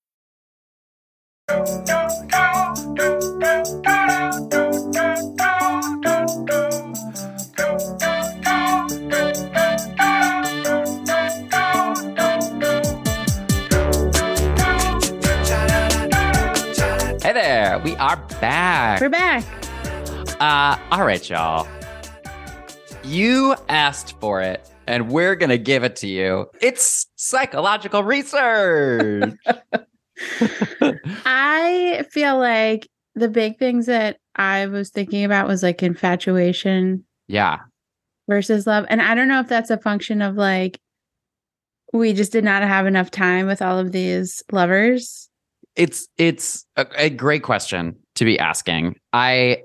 [1.51, 1.57] Hey
[17.33, 17.79] there.
[17.83, 19.01] We are back.
[19.01, 19.43] We're back.
[20.39, 21.67] Uh, all right, y'all.
[23.03, 26.49] You asked for it, and we're going to give it to you.
[26.61, 29.33] It's psychological research.
[31.25, 37.57] I feel like the big things that I was thinking about was like infatuation Yeah.
[38.29, 38.85] versus love.
[38.89, 40.79] And I don't know if that's a function of like
[41.93, 45.29] we just did not have enough time with all of these lovers.
[45.75, 48.95] It's it's a, a great question to be asking.
[49.13, 49.63] I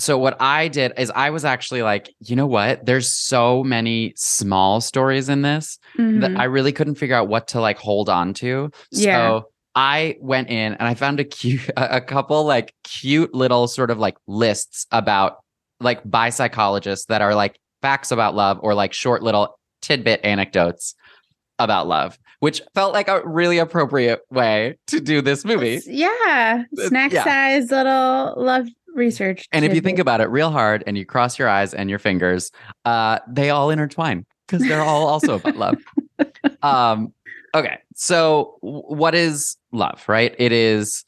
[0.00, 2.86] so what I did is I was actually like, you know what?
[2.86, 6.38] There's so many small stories in this that Mhm.
[6.38, 8.70] I really couldn't figure out what to like hold on to.
[8.92, 9.40] Yeah.
[9.78, 13.98] I went in and I found a cute a couple like cute little sort of
[13.98, 15.38] like lists about
[15.78, 20.96] like by psychologists that are like facts about love or like short little tidbit anecdotes
[21.60, 25.80] about love, which felt like a really appropriate way to do this movie.
[25.86, 26.64] Yeah.
[26.74, 27.22] Snack yeah.
[27.22, 29.46] size little love research.
[29.52, 32.00] And if you think about it real hard and you cross your eyes and your
[32.00, 32.50] fingers,
[32.84, 35.78] uh, they all intertwine because they're all also about love.
[36.62, 37.12] Um,
[37.54, 37.78] okay.
[38.00, 40.32] So, what is love, right?
[40.38, 41.04] It is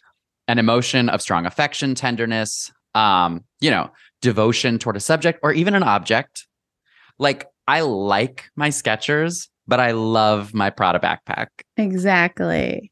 [0.48, 5.76] an emotion of strong affection, tenderness, um, you know, devotion toward a subject or even
[5.76, 6.48] an object.
[7.16, 11.46] Like, I like my Skechers, but I love my Prada backpack.
[11.76, 12.90] Exactly.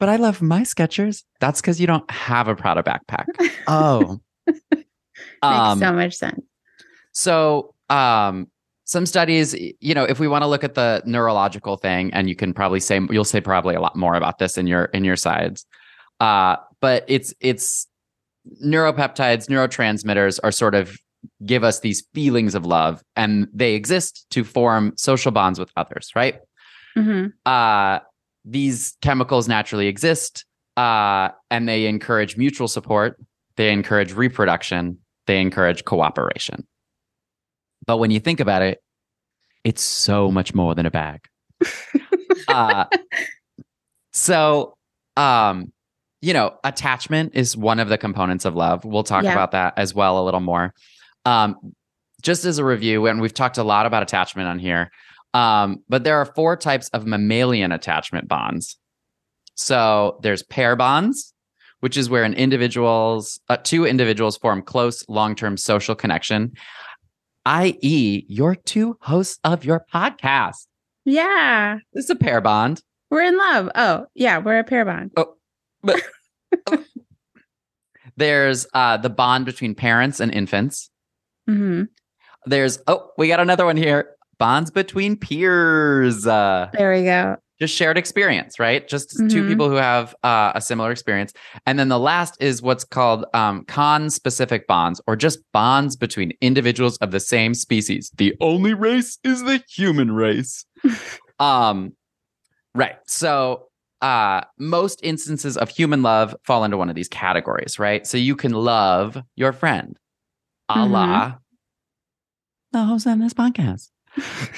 [0.00, 1.22] But I love my Skechers.
[1.38, 3.26] That's because you don't have a Prada backpack.
[3.68, 4.20] Oh.
[4.72, 6.40] Makes so much sense.
[7.12, 8.48] So, um,
[8.84, 12.36] some studies, you know, if we want to look at the neurological thing, and you
[12.36, 15.16] can probably say you'll say probably a lot more about this in your in your
[15.16, 15.66] sides,
[16.20, 17.86] uh, but it's it's
[18.62, 20.96] neuropeptides, neurotransmitters are sort of
[21.46, 26.10] give us these feelings of love, and they exist to form social bonds with others,
[26.14, 26.36] right?
[26.94, 27.98] hmm uh,
[28.44, 30.44] these chemicals naturally exist
[30.76, 33.18] uh, and they encourage mutual support,
[33.56, 36.66] they encourage reproduction, they encourage cooperation.
[37.86, 38.78] But when you think about it,
[39.64, 41.26] it's so much more than a bag.
[42.48, 42.84] uh,
[44.12, 44.76] so,
[45.16, 45.72] um,
[46.20, 48.84] you know, attachment is one of the components of love.
[48.84, 49.32] We'll talk Yeah.
[49.32, 50.72] about that as well a little more.
[51.24, 51.56] Um,
[52.22, 54.90] just as a review, and we've talked a lot about attachment on here,
[55.34, 58.78] um, but there are four types of mammalian attachment bonds.
[59.56, 61.34] So there's pair bonds,
[61.80, 66.52] which is where an individual's uh, two individuals form close long-term social connection,
[67.46, 70.66] i.e., your two hosts of your podcast.
[71.04, 71.78] Yeah.
[71.92, 72.82] This is a pair bond.
[73.10, 73.70] We're in love.
[73.74, 74.38] Oh, yeah.
[74.38, 75.12] We're a pair bond.
[75.16, 75.34] Oh,
[75.82, 76.02] but
[78.16, 80.90] there's uh, the bond between parents and infants.
[81.48, 81.84] Mm-hmm.
[82.46, 84.10] There's oh, we got another one here.
[84.38, 86.26] Bonds between peers.
[86.26, 87.36] Uh, There we go.
[87.60, 88.86] Just shared experience, right?
[88.88, 89.46] Just two Mhm.
[89.46, 91.32] people who have uh, a similar experience.
[91.66, 96.96] And then the last is what's called um, conspecific bonds or just bonds between individuals
[96.98, 98.10] of the same species.
[98.16, 100.66] The only race is the human race.
[101.38, 101.92] um,
[102.74, 102.96] right.
[103.06, 103.68] So
[104.02, 108.04] uh, most instances of human love fall into one of these categories, right?
[108.06, 109.96] So you can love your friend,
[110.68, 111.34] a la
[112.72, 113.90] the host on this podcast.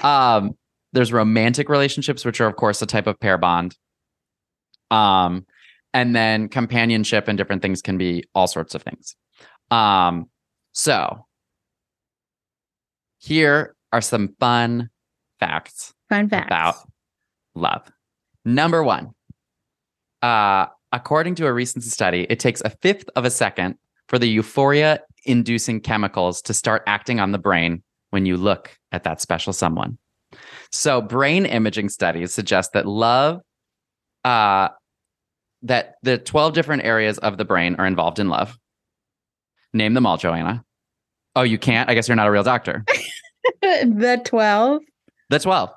[0.03, 0.57] um,
[0.97, 3.77] there's romantic relationships, which are, of course, a type of pair bond.
[4.91, 5.45] Um,
[5.93, 9.15] and then companionship and different things can be all sorts of things.
[9.71, 10.31] Um,
[10.73, 11.27] so
[13.19, 14.89] here are some fun
[15.39, 16.77] facts Fun facts about
[17.55, 17.91] love.
[18.45, 19.11] Number one,
[20.23, 23.77] uh, according to a recent study, it takes a fifth of a second
[24.09, 29.05] for the euphoria inducing chemicals to start acting on the brain when you look at
[29.05, 29.99] that special someone.
[30.77, 33.41] So, brain imaging studies suggest that love,
[34.25, 34.69] uh,
[35.63, 38.59] that the 12 different areas of the brain are involved in love.
[39.73, 40.63] Name them all, Joanna.
[41.35, 41.89] Oh, you can't?
[41.89, 42.85] I guess you're not a real doctor.
[43.63, 44.83] the 12.
[45.31, 45.71] The 12.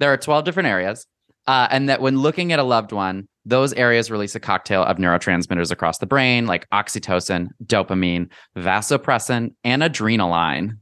[0.00, 1.06] There are 12 different areas.
[1.46, 4.96] Uh, and that when looking at a loved one, those areas release a cocktail of
[4.96, 10.78] neurotransmitters across the brain, like oxytocin, dopamine, vasopressin, and adrenaline.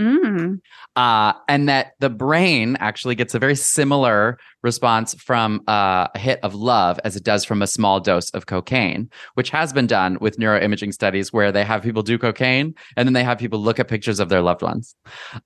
[0.00, 0.60] Mm.
[0.96, 6.40] Uh, and that the brain actually gets a very similar response from uh, a hit
[6.42, 10.16] of love as it does from a small dose of cocaine, which has been done
[10.20, 13.78] with neuroimaging studies where they have people do cocaine and then they have people look
[13.78, 14.94] at pictures of their loved ones.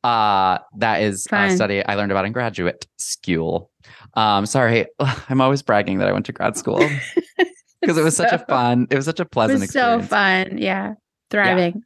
[0.05, 3.71] Uh, that is a study I learned about in graduate school.
[4.15, 4.87] Um, sorry,
[5.29, 6.79] I'm always bragging that I went to grad school
[7.81, 10.59] because it was such a fun, it was such a It pleasant was so fun.
[10.59, 10.95] Yeah.
[11.31, 11.83] Thriving.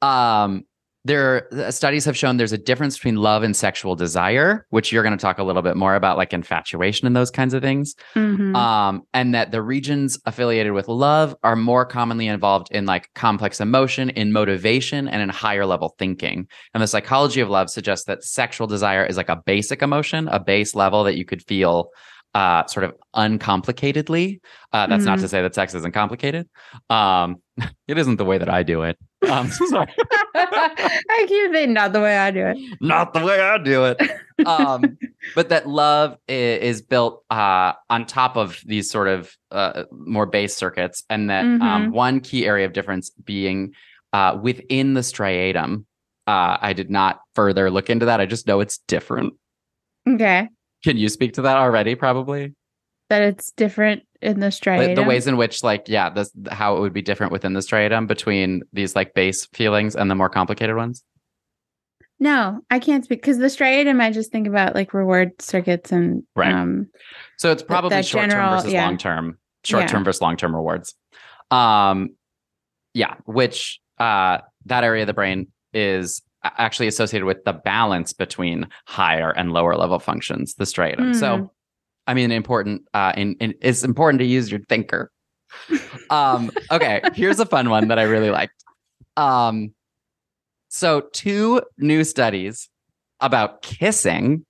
[0.00, 0.64] um
[1.04, 5.02] there uh, studies have shown there's a difference between love and sexual desire which you're
[5.04, 7.94] going to talk a little bit more about like infatuation and those kinds of things
[8.16, 8.54] Mhm.
[8.56, 13.60] um and that the regions affiliated with love are more commonly involved in like complex
[13.60, 18.24] emotion in motivation and in higher level thinking and the psychology of love suggests that
[18.24, 21.90] sexual desire is like a basic emotion a base level that you could feel
[22.34, 24.38] uh, sort of uncomplicatedly.
[24.72, 25.22] Uh, that's not Mhm.
[25.22, 26.46] to say that sex isn't complicated.
[26.90, 27.36] Um,
[27.88, 28.98] it isn't the way that I do it.
[29.28, 29.92] Um, sorry.
[30.38, 32.56] I keep saying not the way I do it.
[32.80, 34.00] not the way I do it.
[34.46, 34.98] Um,
[35.34, 40.56] but that love is, built uh, on top of these sort of uh, more base
[40.56, 41.90] circuits, and that um, Mhm.
[41.92, 43.72] one key area of difference being
[44.12, 45.84] uh, within the striatum.
[46.26, 48.20] Uh, I did not further look into that.
[48.20, 49.34] I just know it's different.
[50.08, 50.48] Okay.
[50.84, 51.94] Can you speak to that already?
[51.94, 52.54] Probably
[53.08, 54.96] That it's different in the striatum.
[54.96, 58.06] the ways in which, like, yeah, this how it would be different within the striatum
[58.06, 61.04] between these like base feelings and the more complicated ones.
[62.20, 66.24] No, I can't speak because the striatum, I just think about like reward circuits and
[66.34, 66.52] Right.
[66.52, 66.88] um
[67.36, 68.84] So it's probably short term versus yeah.
[68.86, 70.94] long term, short term versus long term rewards.
[71.50, 72.10] Um,
[72.94, 78.68] yeah, which uh, that area of the brain is actually associated with the balance between
[78.86, 81.08] higher and lower level functions, the striatum.
[81.08, 81.12] Hmm.
[81.14, 81.52] So,
[82.08, 82.82] I mean, important.
[82.92, 85.12] Uh, in, in it's important to use your thinker.
[86.10, 88.64] um, okay, here's a fun one that I really liked.
[89.16, 89.74] Um,
[90.68, 92.68] so two new studies
[93.20, 94.44] about kissing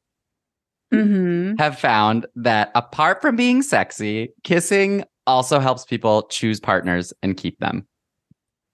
[0.90, 7.36] hmm have found that apart from being sexy, kissing also helps people choose partners and
[7.36, 7.86] keep them.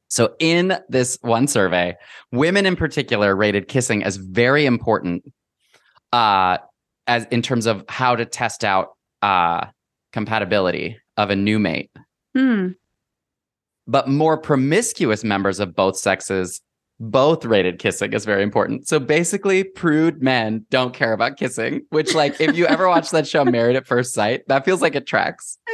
[0.09, 1.97] So, in this one survey,
[2.31, 5.25] women in particular rated kissing as very important,
[6.13, 6.59] uh,
[7.07, 9.67] as in terms of how to test out uh,
[10.13, 11.91] compatibility of a new mate.
[12.35, 12.69] Hmm.
[13.87, 16.61] But more promiscuous members of both sexes
[17.01, 18.87] both rated kissing as very important.
[18.87, 23.27] So basically, prude men don't care about kissing, which, like, if you ever watch that
[23.27, 25.59] show Married at First Sight, that feels like it tracks.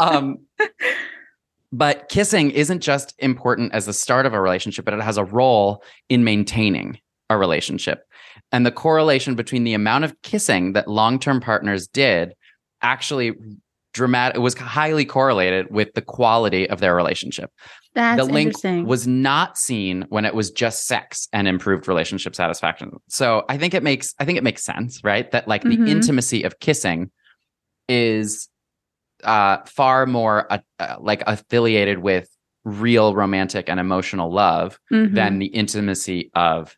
[0.00, 0.38] Um,
[1.72, 5.24] but kissing isn't just important as the start of a relationship, but it has a
[5.24, 6.98] role in maintaining
[7.28, 8.06] a relationship.
[8.54, 12.34] And the correlation between the amount of kissing that long term partners did
[12.82, 13.32] actually
[13.92, 17.50] dramatic it was highly correlated with the quality of their relationship
[17.94, 18.54] That's the link
[18.86, 22.90] was not seen when it was just sex and improved relationship satisfaction.
[23.08, 25.28] So I think it makes I think it makes sense, right?
[25.32, 25.84] That like Mhm.
[25.84, 27.10] the intimacy of kissing
[27.88, 28.48] is
[29.24, 32.28] uh far more uh, uh, like affiliated with
[32.64, 35.14] real romantic and emotional love Mhm.
[35.14, 36.76] than the intimacy of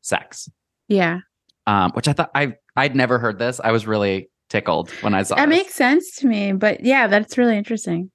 [0.00, 0.48] sex.
[0.88, 1.18] Yeah,
[1.66, 3.60] Um which I thought I I'd never heard this.
[3.62, 5.58] I was really tickled when I saw that this.
[5.58, 6.52] makes sense to me.
[6.52, 8.10] But yeah, that's really interesting.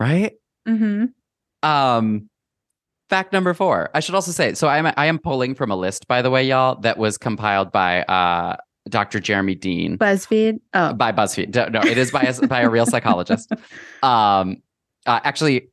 [0.00, 0.32] right?
[0.66, 1.06] hmm
[1.62, 2.28] Um,
[3.10, 3.90] fact number four.
[3.94, 4.54] I should also say.
[4.54, 7.18] So I am I am pulling from a list, by the way, y'all, that was
[7.18, 8.56] compiled by uh
[8.88, 9.20] Dr.
[9.20, 10.60] Jeremy Dean BuzzFeed.
[10.72, 11.70] Oh, by BuzzFeed.
[11.72, 13.52] No, it is by a, by a real psychologist.
[14.02, 14.62] Um,
[15.04, 15.68] uh, actually,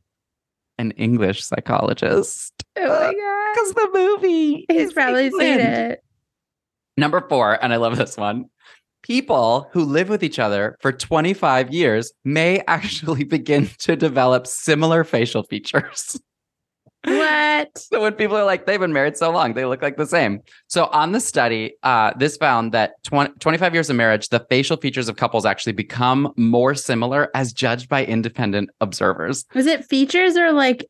[0.77, 2.51] an English psychologist.
[2.77, 4.65] oh my god, Because the movie.
[4.69, 6.03] he's is probably seen it.
[6.97, 8.45] Number four, and I love this one.
[9.03, 15.03] People who live with each other for 25 years may actually begin to develop similar
[15.03, 16.19] facial features.
[17.03, 17.71] What?
[17.77, 20.41] So when people are like, they've been married so long, they look like the same.
[20.67, 24.77] So on the study, uh, this found that 20, 25 years of marriage, the facial
[24.77, 29.45] features of couples actually become more similar as judged by independent observers.
[29.53, 30.85] Was it features or like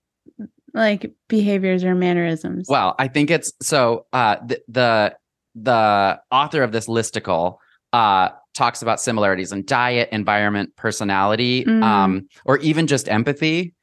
[0.73, 2.67] like behaviors or mannerisms?
[2.69, 5.15] Well, I think it's so uh, the, the
[5.55, 7.57] the author of this listicle
[7.93, 11.83] uh, talks about similarities in diet, environment, personality, Mm.
[11.83, 13.73] um, or even just empathy.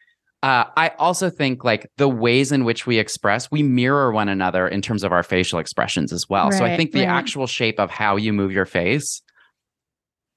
[0.43, 4.67] Uh, I also think like the ways in which we express, we mirror one another
[4.67, 6.51] in terms of our facial expressions as well.
[6.51, 7.09] so I think the right.
[7.09, 9.23] actual shape of how you move your face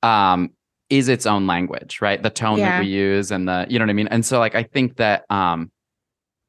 [0.03, 0.51] um,
[0.91, 2.21] is its own language, right?
[2.21, 4.07] The tone that we use and the, you know what I mean?
[4.09, 5.71] And so like I think that um,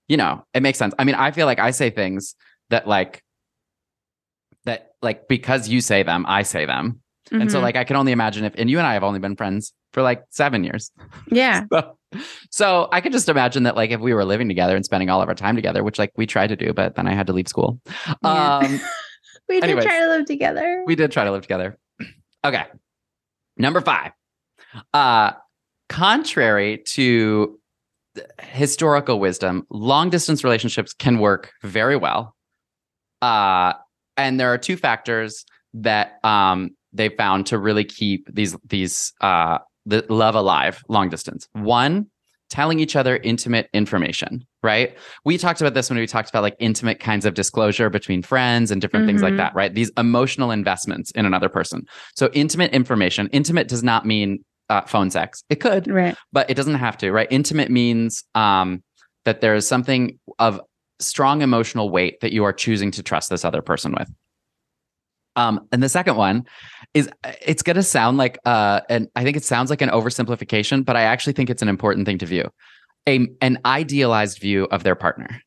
[0.09, 0.95] you know, it makes sense.
[0.99, 2.35] I mean, I feel like I say things
[2.71, 3.23] that like
[5.03, 7.01] like because you say them, I say them.
[7.33, 7.63] And so Mhm.
[7.63, 10.01] like I can only imagine if and you and I have only been friends for
[10.03, 10.91] like 7 years.
[11.31, 11.97] yeah, So,
[12.51, 15.21] so I could just imagine that like if we were living together and spending all
[15.21, 17.33] of our time together, which like we tried to do, but then I had to
[17.33, 17.81] leave school.
[18.23, 18.59] Yeah.
[18.59, 18.81] Um
[19.49, 19.85] we did anyways.
[19.85, 20.85] try to live together.
[20.87, 21.77] we did try to live together.
[22.45, 22.65] Okay.
[23.57, 24.13] Number 5.
[24.95, 25.33] Uh
[25.89, 27.59] contrary to
[28.41, 32.35] historical wisdom, long distance relationships can work very well.
[33.21, 33.73] Uh
[34.17, 35.45] and there are two factors
[35.75, 41.47] that um they found to really keep these these uh the love alive long distance.
[41.53, 42.07] One,
[42.51, 44.97] telling each other intimate information, right?
[45.25, 48.71] We talked about this when we talked about like intimate kinds of disclosure between friends
[48.71, 49.39] and different things like Mhm.
[49.39, 49.73] that, right?
[49.75, 51.83] These emotional investments in another person.
[52.17, 55.45] So intimate information, intimate does not mean uh, phone sex.
[55.51, 56.17] It could, right.
[56.33, 57.29] but it doesn't have to, right?
[57.31, 58.83] Intimate means um,
[59.25, 60.61] that there is something of
[60.99, 64.11] strong emotional weight that you are choosing to trust this other person with.
[65.37, 66.47] Um, and the second one
[66.95, 67.11] is
[67.47, 70.97] it's going to sound like uh, and I think it sounds like an oversimplification, but
[70.97, 72.51] I actually think it's an important thing to view.
[73.07, 75.43] A an idealized view of their partner.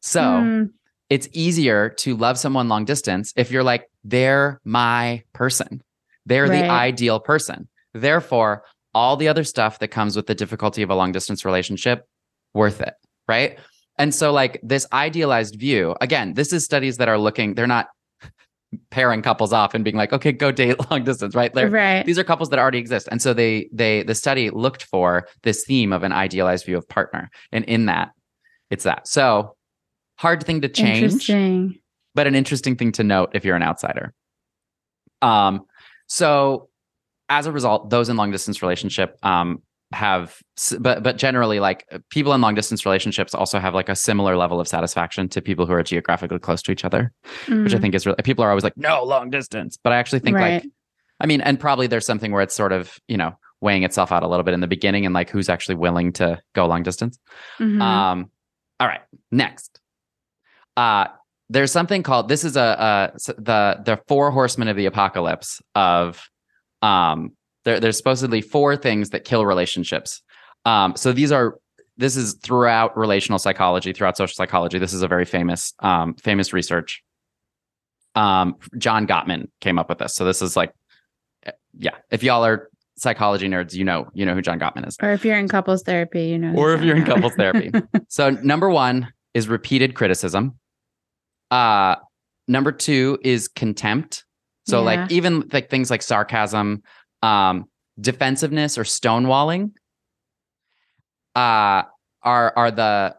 [0.00, 0.70] So Mm,
[1.10, 5.82] it's easier to love someone long distance if you're like they're my person.
[6.24, 7.68] They're the ideal person.
[7.94, 12.08] Therefore, all the other stuff that comes with the difficulty of a long distance relationship
[12.54, 12.94] worth it,
[13.28, 13.58] right?
[13.98, 17.88] And so like this idealized view, again, this is studies that are looking they're not
[18.90, 21.52] pairing couples off and being like, "Okay, go date long distance," right?
[21.52, 22.04] They're, right.
[22.04, 23.08] these are couples that already exist.
[23.10, 26.88] And so they they the study looked for this theme of an idealized view of
[26.88, 27.30] partner.
[27.52, 28.10] And in that
[28.70, 29.08] it's that.
[29.08, 29.54] So
[30.18, 31.30] hard thing to change
[32.14, 34.12] but an interesting thing to note if you're an outsider.
[35.22, 35.62] Um
[36.06, 36.68] so
[37.28, 39.62] as a result those in long distance relationship um
[39.92, 40.38] have
[40.80, 44.58] but but generally like people in long distance relationships also have like a similar level
[44.58, 47.12] of satisfaction to people who are geographically close to each other
[47.62, 49.96] which I Mm, think is really people are always like no long distance but I
[49.96, 50.62] actually think right.
[50.62, 50.72] like
[51.18, 53.32] I mean, and probably there's something where it's sort of, you know,
[53.62, 56.38] weighing itself out a little bit in the beginning and like who's actually willing to
[56.54, 57.18] go long distance.
[57.58, 57.80] Mhm.
[57.80, 58.30] Um,
[58.80, 59.80] all right, next.
[60.76, 61.06] Uh
[61.48, 66.28] there's something called this is a uh the the four horsemen of the apocalypse of
[66.82, 67.32] um
[67.66, 70.22] there, there's supposedly four things that kill relationships.
[70.64, 71.58] Um so these are
[71.98, 74.78] this is throughout relational psychology, throughout social psychology.
[74.78, 77.02] This is a very famous um famous research.
[78.14, 80.14] Um John Gottman came up with this.
[80.14, 80.72] So this is like
[81.78, 84.96] yeah, if y'all are psychology nerds, you know, you know who John Gottman is.
[85.02, 86.54] or if you're in couples therapy, you know.
[86.56, 87.70] Or if you're in couples therapy.
[88.08, 90.58] So number one is repeated criticism.
[91.50, 91.96] Uh
[92.48, 94.24] number two is contempt.
[94.68, 94.84] So Yeah.
[94.84, 96.82] like even like things like sarcasm,
[97.26, 97.64] um,
[98.00, 99.70] defensiveness or stonewalling
[101.34, 101.82] uh
[102.22, 103.14] are are the,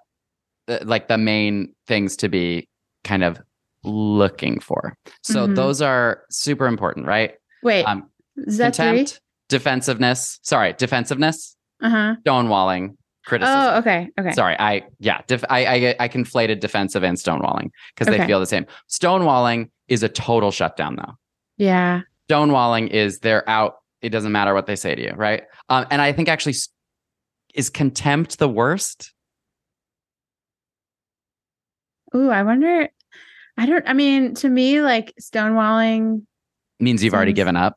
[0.83, 2.67] like the main things to be
[3.03, 3.39] kind of
[3.83, 4.95] looking for.
[5.23, 5.55] So Mhm.
[5.55, 7.35] those are super important, right?
[7.63, 8.85] Wait, Um is that three?
[8.85, 12.15] contempt, defensiveness, sorry, defensiveness, Uh huh.
[12.25, 12.95] stonewalling,
[13.25, 13.61] criticism.
[13.61, 14.09] Oh, okay.
[14.19, 14.31] Okay.
[14.31, 18.45] Sorry, I yeah, def- I, I I conflated defensive and stonewalling because they feel the
[18.45, 18.65] same.
[18.89, 21.13] Stonewalling is a total shutdown, though.
[21.57, 22.01] Yeah.
[22.29, 23.75] Stonewalling is they're out.
[24.01, 25.43] It doesn't matter what they say to you, right?
[25.69, 26.55] Um, and I think actually,
[27.53, 29.13] is contempt the worst?
[32.15, 32.89] Ooh, I wonder.
[33.57, 33.83] I don't.
[33.87, 36.23] I mean, to me, like stonewalling.
[36.79, 37.75] Means you've already given up.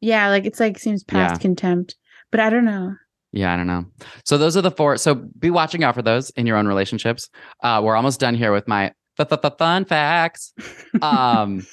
[0.00, 1.38] Yeah, like it's like seems past Yeah.
[1.38, 1.96] contempt,
[2.30, 2.94] but I don't know.
[3.32, 3.86] Yeah, I don't know.
[4.26, 4.98] So those are the four.
[4.98, 7.30] So be watching out for those in your own relationships.
[7.62, 10.52] Uh, we're almost done here with my fun facts.
[11.02, 11.66] um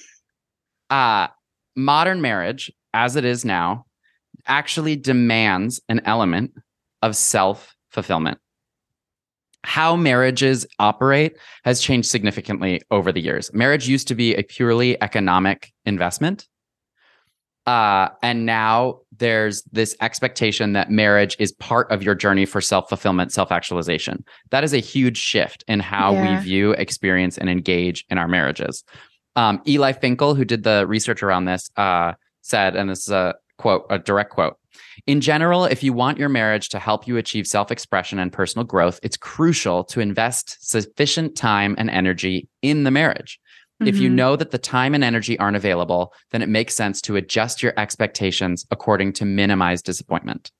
[0.90, 1.28] uh
[1.76, 3.86] modern marriage as it is now
[4.50, 6.52] actually demands an element
[7.02, 8.40] of self-fulfillment.
[9.64, 13.54] How marriages operate has changed significantly over the years.
[13.54, 16.48] Marriage used to be a purely economic investment
[17.70, 23.32] uh, and now there's this expectation that marriage is part of your journey for self-fulfillment
[23.32, 24.24] self-actualization.
[24.50, 26.38] That is a huge shift in how Yeah.
[26.38, 28.84] we view experience and engage in our marriages.
[29.36, 33.36] Um, eli finkel who did the research around this uh, said and this is a
[33.60, 34.58] quote a direct quote
[35.06, 39.00] in general if you want your marriage to help you achieve self-expression and personal growth
[39.04, 43.40] it's crucial to invest sufficient time and energy in the marriage
[43.86, 44.16] if you Mhm.
[44.16, 47.74] know that the time and energy aren't available, then it makes sense to adjust your
[47.78, 50.52] expectations according to minimize disappointment.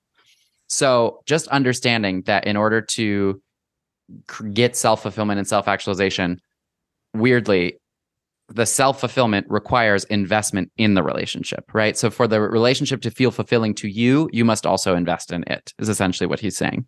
[0.68, 3.42] So, just understanding that in order to
[4.52, 6.40] get self fulfillment and self actualization,
[7.12, 7.79] weirdly,
[8.54, 11.96] the self fulfillment requires investment in the relationship, right?
[11.96, 15.72] So, for the relationship to feel fulfilling to you, you must also invest in it,
[15.78, 16.86] is essentially what he's saying.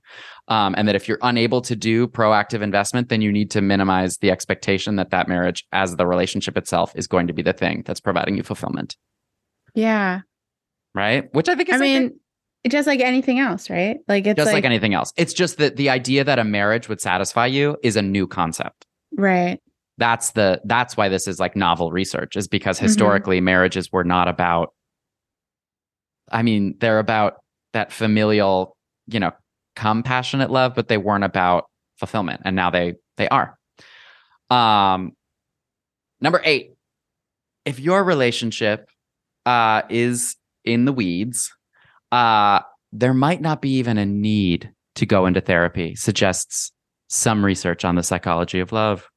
[0.48, 4.18] Um, and that if you're unable to do proactive investment, then you need to minimize
[4.18, 7.82] the expectation that that marriage, as the relationship itself, is going to be the thing
[7.86, 8.96] that's providing you fulfillment,
[9.74, 10.20] Yeah.
[10.94, 11.32] right?
[11.34, 12.18] Which I think is I like, mean,
[12.68, 13.98] just like anything else, right?
[14.08, 15.12] Like it's just like, like, anything else.
[15.16, 18.86] It's just that the idea that a marriage would satisfy you is a new concept.
[19.16, 19.60] right.
[19.99, 22.82] That's the that's why this is like novel research, is because Mhm.
[22.82, 24.72] historically marriages were not about.
[26.30, 27.34] I mean, they're about
[27.72, 28.76] that familial,
[29.07, 29.32] you know,
[29.76, 31.64] compassionate love, but they weren't about
[31.99, 33.57] fulfillment, and now they they are.
[34.51, 35.12] Um,
[36.20, 36.72] number eight,
[37.64, 38.88] if your relationship
[39.47, 41.51] uh is in the weeds,
[42.12, 42.61] uh,
[42.93, 45.95] there might not be even a need to go into therapy.
[45.97, 46.70] Suggests
[47.09, 49.09] some research on the psychology of love.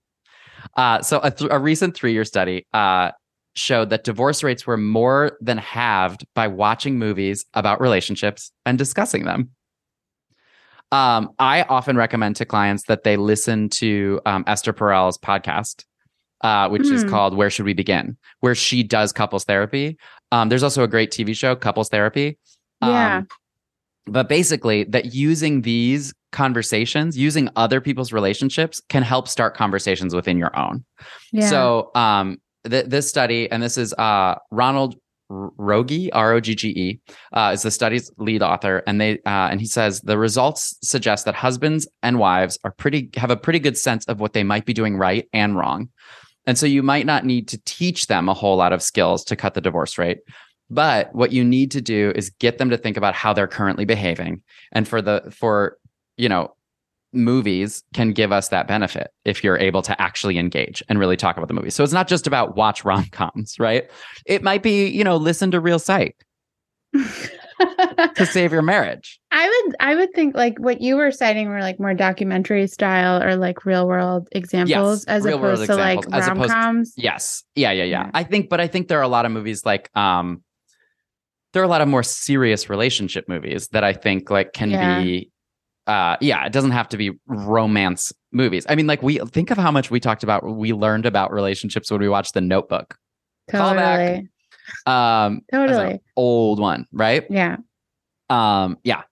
[0.76, 3.12] Uh, so a, th- a recent three-year study uh,
[3.56, 9.26] showed that divorce rates were more than halved by watching movies about relationships and discussing
[9.26, 9.52] them.
[10.92, 15.84] Um, I often recommend to clients that they listen to um, Esther Perel's podcast
[16.42, 17.10] uh, which is Hmm.
[17.10, 19.98] called Where Should We Begin, where she does couples therapy.
[20.32, 22.38] Um, there's also a great TV show, Couples Therapy.
[22.84, 23.18] Yeah.
[23.18, 23.28] Um,
[24.06, 30.38] but basically, that using these conversations, using other people's relationships, can help start conversations within
[30.38, 30.84] your own.
[31.32, 31.50] Yeah.
[31.50, 32.38] So, um,
[32.70, 34.96] th- this study, and this is uh, Ronald
[35.30, 37.00] R- Rogie, R O G G E,
[37.34, 41.26] uh, is the study's lead author, and they uh, and he says the results suggest
[41.26, 44.66] that husbands and wives are pretty have a pretty good sense of what they might
[44.66, 45.90] be doing right and wrong,
[46.46, 49.36] and so you might not need to teach them a whole lot of skills to
[49.36, 50.20] cut the divorce rate.
[50.70, 53.86] But what you need to do is get them to think about how they're currently
[53.86, 54.42] behaving,
[54.74, 55.78] and for the for
[56.18, 56.54] you know
[57.14, 61.38] movies can give us that benefit if you're able to actually engage and really talk
[61.38, 61.70] about the movie.
[61.70, 63.90] So it's not just about watch rom-coms, right?
[64.26, 66.14] It might be, you know, listen to Reel Psych
[68.16, 69.20] to save your marriage.
[69.32, 73.22] I would I would think like what you were citing were like more documentary style
[73.22, 76.94] or like real world examples as real world opposed to like as rom coms.
[76.98, 77.44] Yes.
[77.56, 78.12] Yeah, yeah, yeah, Yeah.
[78.14, 80.44] I think but I think there are a lot of movies like um
[81.54, 85.02] there are a lot of more serious relationship movies that I think like can Yeah.
[85.02, 85.32] be
[85.88, 88.66] uh yeah, it doesn't have to be romance movies.
[88.68, 91.92] I mean like we think of how much we talked about we learned about relationships
[91.92, 92.98] when we watched The Notebook.
[93.52, 94.06] Callback.
[94.06, 94.30] Totally.
[94.86, 96.02] Um Totally.
[96.16, 97.26] old one, right?
[97.30, 97.58] Yeah.
[98.30, 99.04] Um, yeah.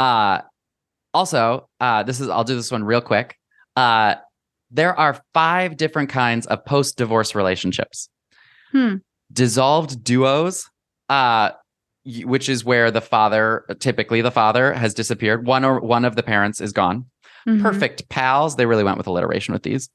[0.00, 0.40] Uh,
[1.14, 3.36] also, uh, this is I'll do this one real quick.
[3.76, 4.16] Uh,
[4.70, 8.08] there are five different kinds of post-divorce relationships.
[8.72, 8.96] Hmm.
[9.32, 10.68] Dissolved duos,
[11.08, 11.50] uh,
[12.24, 15.46] which is where the father, typically the father, has disappeared.
[15.46, 17.06] One or one of the parents is gone.
[17.48, 17.62] Mhm.
[17.62, 18.56] Perfect pals.
[18.56, 19.88] They really went with alliteration with these.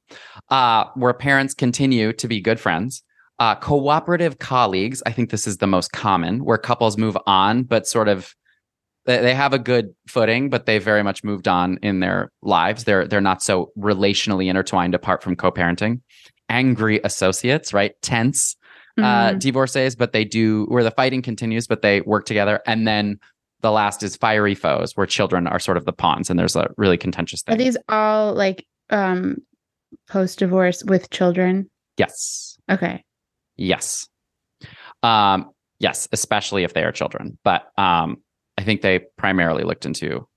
[0.49, 3.03] Uh, where parents continue to be good friends.
[3.39, 5.01] Uh, cooperative colleagues.
[5.05, 8.33] I think this is the most common, where couples move on, but sort of
[9.05, 12.83] they, they have a good footing, but they very much moved on in their lives.
[12.83, 16.01] They're they're not so relationally intertwined apart from co-parenting.
[16.49, 17.93] Angry associates, right?
[18.01, 18.55] Tense
[19.03, 22.61] uh, divorcees, but they do where the fighting continues, but they work together.
[22.65, 23.19] And then
[23.61, 26.69] the last is fiery foes, where children are sort of the pawns, and there's a
[26.77, 27.55] really contentious thing.
[27.55, 29.37] Are these all like um
[30.09, 31.69] post divorce with children?
[31.97, 33.03] yes, Okay.
[33.57, 34.07] yes,
[35.03, 37.37] um, yes, especially if they are children.
[37.43, 38.17] But um,
[38.57, 40.27] I think they primarily looked into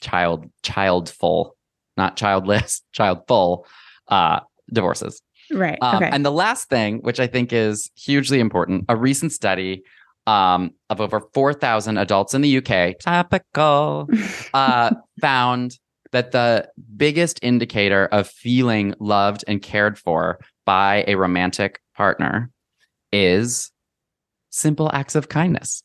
[0.00, 1.56] child childful,
[1.96, 3.66] not childless, childful
[4.08, 4.40] uh,
[4.72, 5.20] divorces.
[5.52, 5.78] Right.
[5.80, 6.10] Um, okay.
[6.10, 9.82] And the last thing, which I think is hugely important, a recent study
[10.26, 14.08] um, of over 4,000 adults in the UK, topical,
[14.54, 15.78] uh, found
[16.12, 22.50] that the biggest indicator of feeling loved and cared for by a romantic partner
[23.12, 23.70] is
[24.50, 25.82] simple acts of kindness.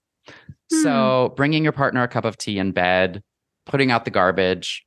[0.69, 3.23] So, bringing your partner a cup of tea in bed,
[3.65, 4.85] putting out the garbage,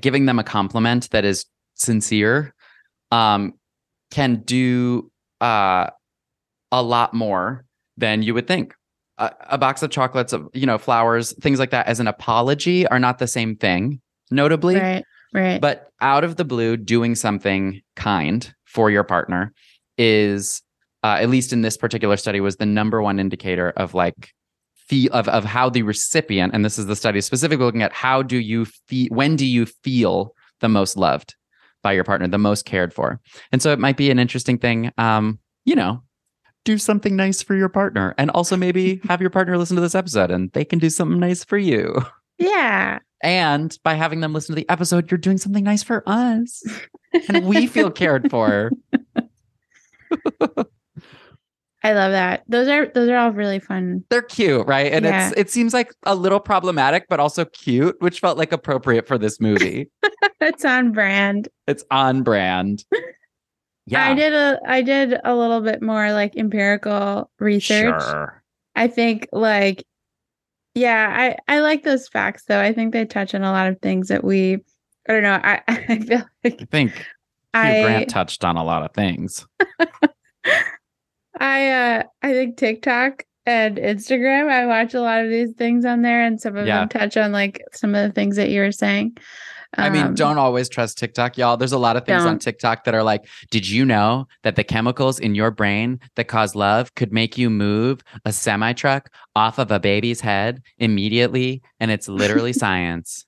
[0.00, 2.54] giving them a compliment that is sincere,
[3.12, 3.54] um,
[4.10, 5.10] can do
[5.40, 5.88] uh,
[6.72, 7.64] a lot more
[7.96, 8.74] than you would think.
[9.18, 12.86] A, a box of chocolates, of you know, flowers, things like that, as an apology,
[12.88, 14.00] are not the same thing.
[14.30, 15.04] Notably, right.
[15.34, 15.60] Right.
[15.60, 19.52] but out of the blue, doing something kind for your partner
[19.98, 20.62] is,
[21.04, 24.32] uh, at least in this particular study, was the number one indicator of like
[24.74, 28.22] feel of of how the recipient, and this is the study specifically looking at how
[28.22, 31.34] do you feel, when do you feel the most loved
[31.82, 33.20] by your partner, the most cared for,
[33.50, 36.02] and so it might be an interesting thing, um, you know.
[36.64, 39.94] Do something nice for your partner, and also maybe have your partner listen to this
[39.94, 41.94] episode, and they can do something nice for you.
[42.38, 42.98] yeah.
[43.24, 46.62] And by having them listen to the episode, you're doing something nice for us.
[47.28, 48.72] And we feel cared for.
[51.84, 52.44] I love that.
[52.48, 54.04] Those are those are all really fun.
[54.08, 54.92] They're cute, right?
[54.92, 55.28] And Yeah.
[55.30, 59.18] it's it seems like a little problematic, but also cute, which felt like appropriate for
[59.18, 59.90] this movie.
[60.40, 61.48] it's on brand.
[61.66, 62.84] it's on brand.
[63.86, 64.04] Yeah.
[64.08, 68.00] I did a I did a little bit more like empirical research.
[68.00, 68.40] Sure.
[68.76, 69.84] I think like
[70.76, 72.60] yeah, I I like those facts though.
[72.60, 74.58] I think they touch on a lot of things that we
[75.08, 75.32] I don't know.
[75.42, 77.02] I I feel like I think Hugh
[77.54, 79.44] I Grant touched on a lot of things.
[81.42, 86.02] I uh I think TikTok and Instagram, I watch a lot of these things on
[86.02, 86.80] there and some of Yeah.
[86.80, 89.16] them touch on like some of the things that you were saying.
[89.76, 91.56] I mean, Um, don't always trust TikTok, y'all.
[91.56, 92.42] There's a lot of things on Don't.
[92.42, 96.54] TikTok that are like, did you know that the chemicals in your brain that cause
[96.54, 101.62] love could make you move a semi truck off of a baby's head immediately?
[101.80, 103.24] And it's literally science.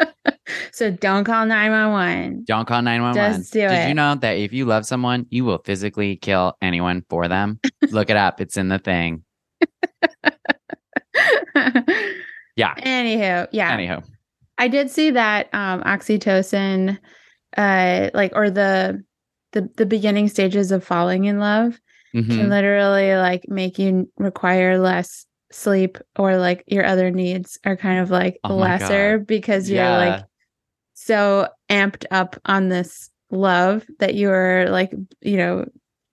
[0.72, 2.44] so don't call 911.
[2.46, 3.40] Don't call 911.
[3.40, 3.88] Just do Did it.
[3.88, 7.60] you know that if you love someone, you will physically kill anyone for them?
[7.90, 8.40] Look it up.
[8.40, 9.24] It's in the thing.
[12.56, 12.74] Yeah.
[12.76, 13.72] Anywho, yeah.
[13.72, 14.02] Anyhow.
[14.58, 16.98] I did see that um oxytocin
[17.56, 19.02] uh like or the
[19.52, 21.80] the the beginning stages of falling in love
[22.14, 22.28] Mhm.
[22.28, 27.98] can literally like make you require less sleep or like your other needs are kind
[27.98, 29.96] of like Oh lesser because you're Yeah.
[29.96, 30.24] like
[31.04, 35.66] so amped up on this love that you're like you know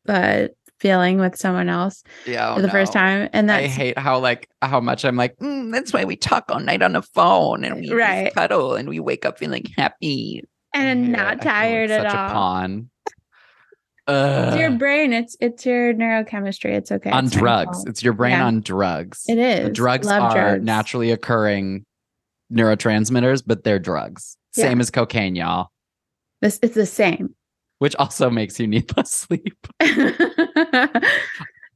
[0.10, 0.48] uh
[0.80, 4.50] feeling with someone else yeah, for the first time and that I hate how like
[4.64, 5.38] how much I'm like.
[5.38, 8.34] "Mm, that's why we talk all night on the phone and we just Right.
[8.34, 12.30] cuddle and we wake up feeling happy and Yeah, not tired at such all a
[12.34, 12.90] pawn.
[14.08, 17.86] it's your brain it's it's your neurochemistry it's okay on it's drugs.
[17.86, 18.46] It's your brain Yeah.
[18.48, 19.26] on drugs.
[19.30, 20.66] it is The drugs Love are drugs.
[20.66, 21.86] naturally occurring
[22.52, 24.36] neurotransmitters, but they're drugs.
[24.56, 24.66] Yeah.
[24.66, 25.70] Same as cocaine, y'all.
[26.42, 27.36] this it's the same
[27.80, 29.68] Which also makes you need less sleep.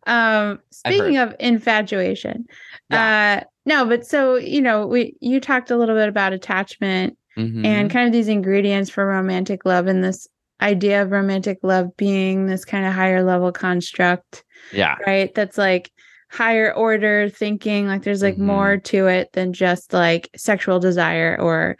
[0.08, 2.46] um speaking of infatuation
[2.92, 7.66] uh no but so you know we you talked a little bit about attachment Mhm.
[7.66, 10.26] and kind of these ingredients for romantic love and this
[10.62, 15.92] idea of romantic love being this kind of higher level construct yeah, right that's like
[16.32, 18.46] higher order thinking like there's like Mhm.
[18.46, 21.76] more to it than just like sexual desire or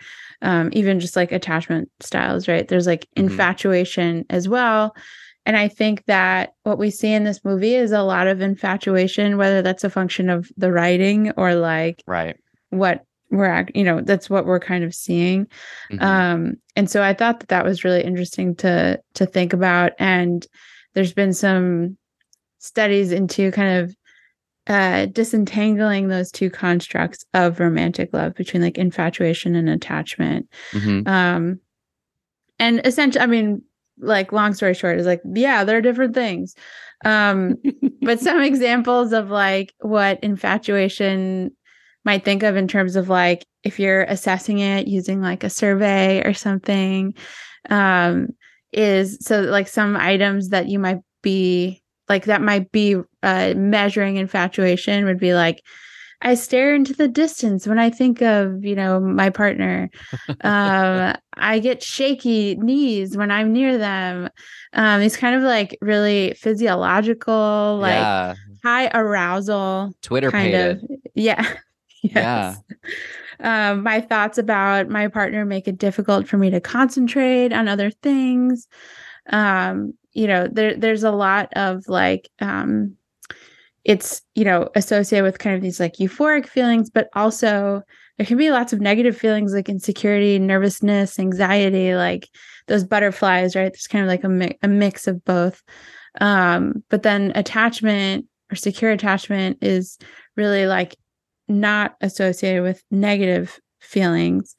[0.46, 3.24] um, even just like attachment styles right there's like Mhm.
[3.24, 4.96] infatuation as well
[5.46, 9.38] and i think that what we see in this movie is a lot of infatuation
[9.38, 12.38] whether that's a function of the writing or like right.
[12.70, 15.48] what we're act- you know that's what we're kind of seeing
[15.92, 16.02] Mhm.
[16.02, 20.46] um and so i thought that that was really interesting to to think about and
[20.94, 21.98] there's been some
[22.60, 23.96] studies into kind of
[24.68, 31.08] uh disentangling those two constructs of romantic love between like infatuation and attachment Mhm.
[31.08, 31.60] um
[32.60, 33.62] and essentially i mean
[34.00, 36.56] like long story short is like yeah there are different things
[37.06, 37.56] um
[38.02, 41.52] but some examples of like what infatuation
[42.04, 46.22] might think of in terms of like if you're assessing it using like a survey
[46.28, 47.14] or something
[47.70, 48.28] um
[48.72, 54.18] is so like some items that you might be like that might be uh measuring
[54.18, 55.62] infatuation would be like
[56.22, 59.92] I stare into the distance when I think of, you know, my partner.
[60.42, 64.30] um, I get shaky knees when I'm near them.
[64.74, 68.36] Um, these kind of like really physiological, like yeah,
[68.66, 70.82] high arousal Twitter kind of
[71.14, 71.46] yeah
[72.02, 72.56] Yeah.
[72.56, 72.90] yes.
[73.40, 77.90] um my thoughts about my partner make it difficult for me to concentrate on other
[77.90, 78.68] things
[79.30, 82.96] um you know there there's a lot of like um
[83.84, 87.82] it's you know associated with kind of these like euphoric feelings but also
[88.18, 92.28] there can be lots of negative feelings like insecurity nervousness anxiety like
[92.68, 93.72] those butterflies right?
[93.72, 95.62] There's kind of like a, mi- a mix of both.
[96.22, 99.98] Um but then attachment or secure attachment is
[100.36, 100.96] really like
[101.48, 104.56] not associated with negative feelings.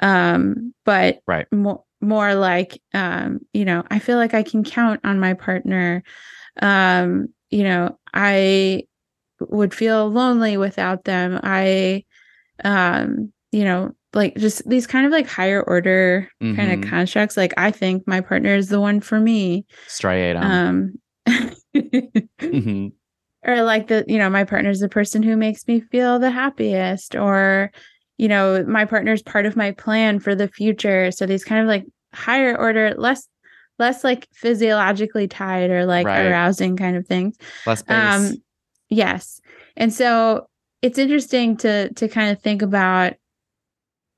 [0.00, 1.46] Um but Right.
[1.52, 6.02] more more like um you know i feel like i can count on my partner
[6.60, 8.82] um you know i
[9.40, 12.04] would feel lonely without them i
[12.64, 16.74] um you know like just these kind of like higher order kind Mhm.
[16.84, 20.42] of constructs like i think my partner is the one for me Striatum.
[20.42, 20.92] um
[21.74, 22.92] Mhm.
[23.46, 26.30] or like the you know my partner is the person who makes me feel the
[26.30, 27.70] happiest or
[28.22, 31.66] you know my partner's part of my plan for the future so these kind of
[31.66, 33.26] like higher order less
[33.80, 36.26] less like physiologically tied or like Right.
[36.26, 37.96] arousing kind of things Less base.
[38.30, 38.36] um
[38.88, 39.40] yes
[39.76, 40.46] and so
[40.82, 43.14] it's interesting to to kind of think about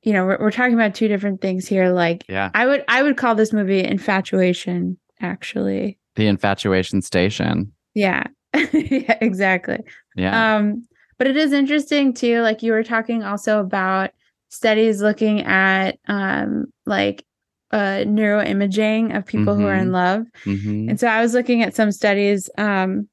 [0.02, 2.50] you know we're, we're talking about two different things here like yeah.
[2.52, 7.72] i would i would call this movie infatuation actually The infatuation station.
[7.94, 8.24] yeah
[8.54, 9.78] yeah exactly
[10.14, 10.56] Yeah.
[10.56, 10.86] um
[11.18, 14.10] but it is interesting too like you were talking also about
[14.48, 17.24] studies looking at um like
[17.70, 19.92] uh neuroimaging of people who are in Mhm.
[19.92, 20.90] love Mhm.
[20.90, 23.08] and so i was looking at some studies um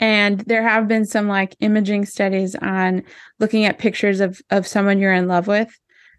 [0.00, 3.02] and there have been some like imaging studies on
[3.40, 5.70] looking at pictures of of someone you're in love with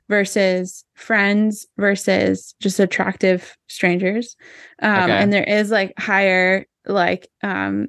[0.10, 4.36] versus friends versus just attractive strangers
[4.82, 5.12] um Okay.
[5.18, 7.88] and there is like higher like um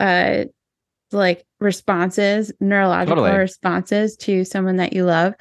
[0.00, 0.44] uh
[1.12, 3.38] like responses neurological Totally.
[3.38, 5.34] responses to someone that you love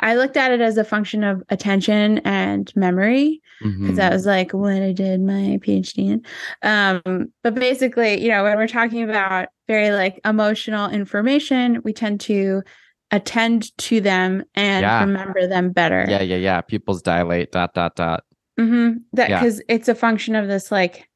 [0.00, 4.14] i looked at it as a function of attention and memory because that Mhm.
[4.14, 6.22] was like what I did my PhD in.
[6.62, 12.20] Um, but basically, you know, when we're talking about very like emotional information, we tend
[12.20, 12.62] to
[13.10, 15.00] attend to them and Yeah.
[15.00, 16.06] remember them better.
[16.08, 16.60] yeah, yeah, yeah.
[16.60, 17.50] Pupils dilate.
[17.50, 18.22] Dot dot dot.
[18.56, 19.40] hmm That Yeah.
[19.40, 21.07] because it's a function of this like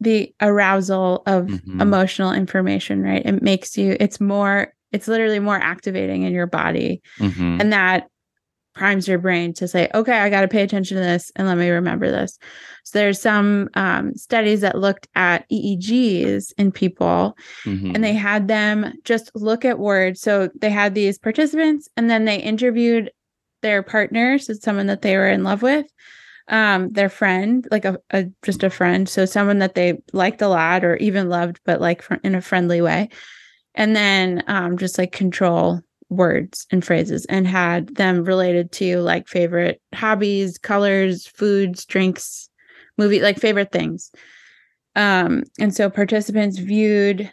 [0.00, 1.80] the arousal of Mhm.
[1.80, 3.22] emotional information, right?
[3.24, 3.96] It makes you.
[4.00, 4.72] It's more.
[4.92, 7.60] It's literally more activating in your body, Mhm.
[7.60, 8.06] and that
[8.74, 11.58] primes your brain to say, okay, I got to pay attention to this and let
[11.58, 12.38] me remember this.
[12.84, 17.36] So there's some um, studies that looked at EEGs in people
[17.66, 17.94] Mhm.
[17.94, 20.20] and they had them just look at words.
[20.20, 23.10] So they had these participants and then they interviewed
[23.62, 25.86] their partners, so someone that they were in love with,
[26.50, 30.48] um, their friend, like a, a just a friend, so someone that they liked a
[30.48, 33.08] lot or even loved, but like fr- in a friendly way,
[33.74, 35.80] and then um, just like control
[36.10, 42.50] words and phrases and had them related to like favorite hobbies, colors, foods, drinks,
[42.98, 44.10] movie, like favorite things.
[44.96, 47.32] Um, and so participants viewed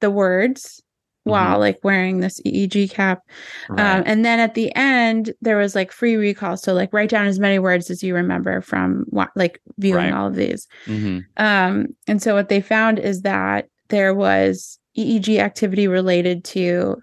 [0.00, 0.82] the words
[1.30, 3.20] while like wearing this EEG cap.
[3.68, 3.98] Right.
[3.98, 6.56] Um, and then at the end, there was like free recall.
[6.56, 9.04] So like write down as many words as you remember from
[9.34, 10.12] like viewing Right.
[10.12, 10.66] all of these.
[10.86, 11.24] Mhm.
[11.36, 16.96] Um, and so what they found is that there was EEG activity related to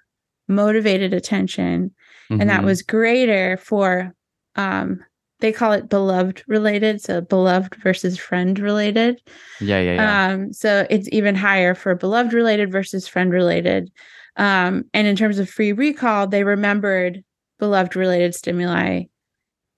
[0.47, 1.91] motivated attention,
[2.29, 2.65] and that Mhm.
[2.65, 4.13] was greater for
[4.55, 4.99] um,
[5.39, 9.21] they call it beloved related, so beloved versus friend related.
[9.61, 10.27] yeah, yeah, yeah.
[10.33, 13.91] Um, so it's even higher for beloved related versus friend related.
[14.37, 17.23] Um, and in terms of free recall, they remembered
[17.59, 19.03] beloved related stimuli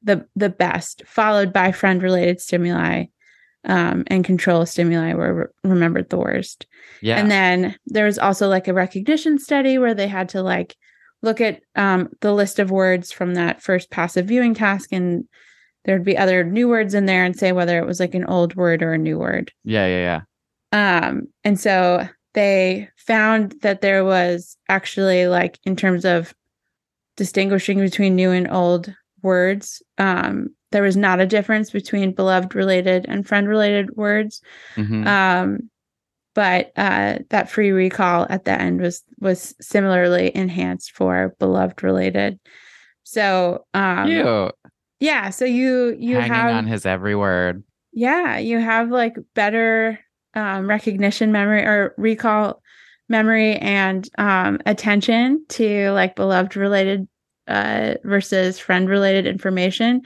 [0.02, 3.06] the the best, followed by friend related stimuli.
[3.66, 6.66] Um, and control stimuli were re- remembered the worst.
[7.02, 7.18] yeah.
[7.18, 10.78] And then there was also like a recognition study where they had to like
[11.22, 15.26] look at um, the list of words from that first passive viewing task, and
[15.84, 18.56] there'd be other new words in there and say whether it was like an old
[18.56, 19.52] word or a new word.
[19.66, 20.22] yeah, yeah,
[20.72, 21.08] yeah.
[21.08, 26.34] Um, and so they found that there was actually like in terms of
[27.18, 33.06] distinguishing between new and old words, um, there was not a difference between beloved related
[33.08, 34.42] and friend related words.
[34.76, 35.06] Mhm.
[35.08, 35.70] Um,
[36.36, 42.40] but uh, that free recall at the end was was similarly enhanced for beloved related.
[43.04, 44.54] So um, Cute.
[45.00, 47.64] yeah, so you you Hanging have on his every word.
[47.92, 50.00] yeah, you have like better
[50.34, 52.62] um, recognition memory or recall
[53.08, 57.08] memory and um, attention to like beloved related
[57.48, 60.02] uh, versus friend related information.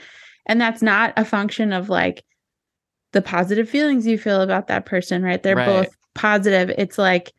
[0.46, 2.24] And that's not a function of like
[3.12, 5.42] the positive feelings you feel about that person, right?
[5.42, 5.66] They're Right.
[5.66, 6.70] both positive.
[6.78, 7.32] It's like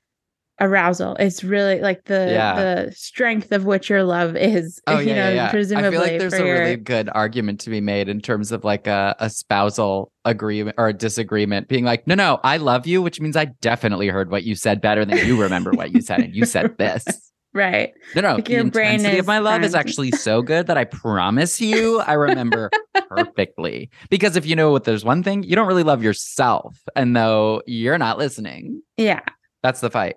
[0.60, 1.16] arousal.
[1.16, 2.54] It's really like the Yeah.
[2.84, 4.80] the strength of which your love is.
[4.86, 5.50] Oh you yeah, know, yeah, yeah.
[5.50, 8.52] presumably I feel like there's a your- really good argument to be made in terms
[8.52, 12.86] of like a, a spousal agreement or a disagreement, being like, no, no, I love
[12.86, 16.00] you, which means I definitely heard what you said better than you remember what you
[16.00, 17.04] said, and you said this.
[17.52, 17.92] right.
[18.14, 21.60] No, no, Like the intensity of my love is actually so good that I promise
[21.60, 22.70] you, I remember
[23.08, 23.90] perfectly.
[24.10, 27.62] Because if you know what, there's one thing you don't really love yourself, and though
[27.66, 29.20] you're not listening, Yeah.
[29.62, 30.14] that's the fight.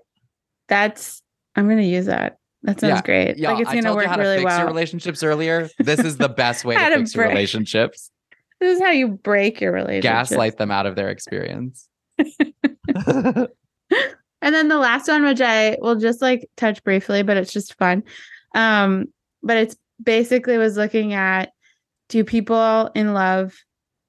[0.67, 1.21] That's
[1.55, 2.37] I'm gonna use that.
[2.63, 3.01] That sounds Yeah.
[3.01, 3.37] great.
[3.37, 4.65] Yeah, like it's I gonna work really well.
[4.65, 5.69] relationships earlier.
[5.79, 8.11] This is the best way to to fix your relationships.
[8.59, 10.03] This is how you break your relationship.
[10.03, 11.87] Gaslight them out of their experience.
[14.41, 17.77] And then the last one, which I will just like touch briefly, but it's just
[17.77, 18.03] fun.
[18.53, 19.07] Um,
[19.41, 21.51] but it's basically was looking at
[22.09, 23.55] do people in love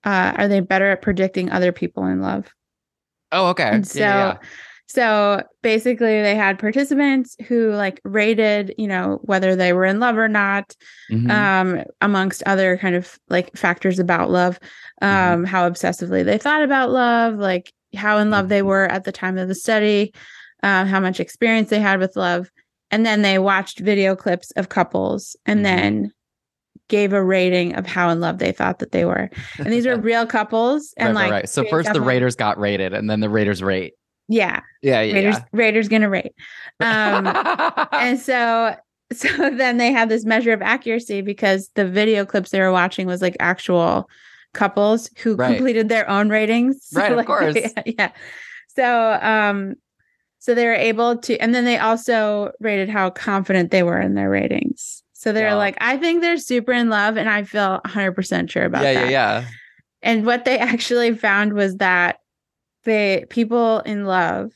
[0.05, 2.53] uh are they better at predicting other people in love?
[3.33, 3.71] oh, okay.
[3.71, 4.37] And so, yeah, yeah.
[4.89, 10.17] So basically, they had participants who like rated, you know, whether they were in love
[10.17, 10.75] or not,
[11.11, 11.31] Mhm.
[11.31, 14.59] um, amongst other kind of like factors about love,
[15.03, 15.33] Mm-hmm.
[15.35, 18.67] um, how obsessively they thought about love, like how in love they Mhm.
[18.67, 20.13] were at the time of the study,
[20.63, 22.51] um, how much experience they had with love,
[22.91, 25.63] and then they watched video clips of couples and Mhm.
[25.65, 26.13] then
[26.89, 29.29] gave a rating of how in love they thought that they were.
[29.59, 31.49] And these are real couples, and right, like right, right.
[31.49, 33.93] So first the Raiders got rated, and then the Raiders rate.
[34.29, 35.15] Yeah, Yeah, yeah.
[35.15, 36.33] Raiders Raiders gonna rate.
[36.81, 37.27] Um,
[37.93, 38.77] and so
[39.13, 43.07] so then they had this measure of accuracy because the video clips they were watching
[43.07, 44.09] was like actual
[44.55, 45.57] couples who Right.
[45.57, 47.57] completed their own ratings So, Right, of course.
[47.57, 48.11] yeah, yeah
[48.77, 49.75] so um
[50.39, 54.15] so they were able to and then they also rated how confident they were in
[54.15, 55.55] their ratings so they're Yeah.
[55.55, 59.11] like i think they're super in love and i feel 100% sure about yeah, that
[59.11, 59.45] yeah, yeah.
[60.03, 62.19] and what they actually found was that
[62.89, 64.51] the people in love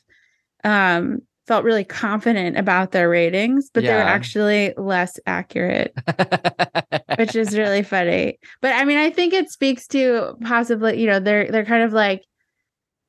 [0.64, 5.92] um felt really confident about their ratings but they were actually less accurate.
[7.18, 8.38] Which is really funny.
[8.60, 11.92] But i mean i think it speaks to possibly you know they're they're kind of
[11.92, 12.22] like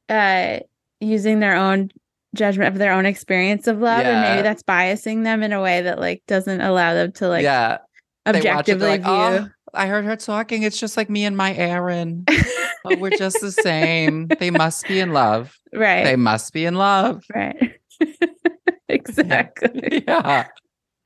[0.09, 0.59] uh
[0.99, 1.89] using their own
[2.36, 5.84] judgment of their own experience of love and maybe that's biasing them in a way
[5.84, 7.78] that like doesn't allow them to like yeah.
[8.26, 10.63] They watch it, objectively like, view "Oh, I heard her talking.
[10.63, 12.26] It's just like me and my Aaron.
[12.86, 14.28] oh, we're just the same.
[14.39, 15.57] They must be in love.
[15.74, 17.24] right They must be in love.
[17.34, 17.80] Right.
[18.89, 20.03] exactly.
[20.07, 20.47] yeah.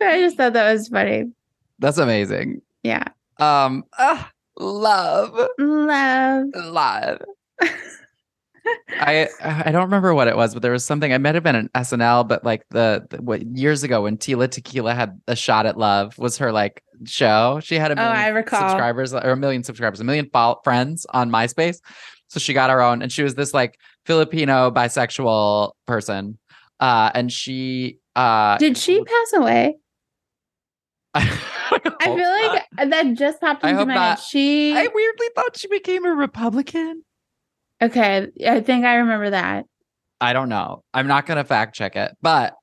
[0.02, 1.26] I just thought that was funny.
[1.80, 2.62] That's amazing.
[2.84, 3.06] Yeah.
[3.40, 6.46] Um, ah, love, Love.
[6.56, 7.22] love.
[9.00, 11.14] I I don't remember what it was, but there was something.
[11.14, 14.50] I might have been an SNL, but like the, the what years ago when Tila
[14.50, 17.60] Tequila had a shot at love was her like show.
[17.64, 18.60] She had a Oh, million I recall.
[18.62, 21.80] subscribers or a million subscribers, a million fol- friends on MySpace.
[22.30, 26.38] So she got her own, and she was this like Filipino bisexual person.
[26.80, 29.78] Uh, and she uh, Did she pass away?
[31.14, 31.40] I
[32.02, 34.20] I feel like that just popped I into my head.
[34.20, 37.04] She I weirdly thought she became a Republican.
[37.82, 38.28] okay.
[38.46, 39.66] I think I remember that.
[40.20, 40.84] I don't know.
[40.94, 42.54] I'm not gonna fact check it, but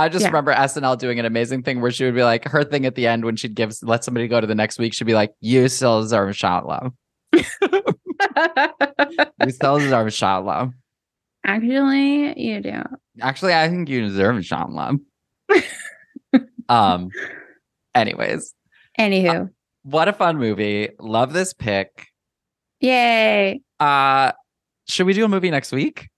[0.00, 0.28] I just Yeah.
[0.28, 3.06] remember SNL doing an amazing thing where she would be like her thing at the
[3.06, 5.68] end when she'd give let somebody go to the next week, she'd be like, "You
[5.68, 6.92] still deserve a shot, love.
[9.44, 10.72] You still deserve a shot, love.
[11.46, 12.82] Actually, you do.
[13.20, 14.96] Actually, I think you deserve a shot, love."
[16.68, 17.10] um.
[17.94, 18.54] Anyways,
[18.98, 19.50] Anywho,
[19.82, 20.90] what a fun movie.
[21.00, 22.06] Love this pick.
[22.80, 23.60] yay!
[23.80, 24.32] Uh,
[24.88, 26.08] should we do a movie next week?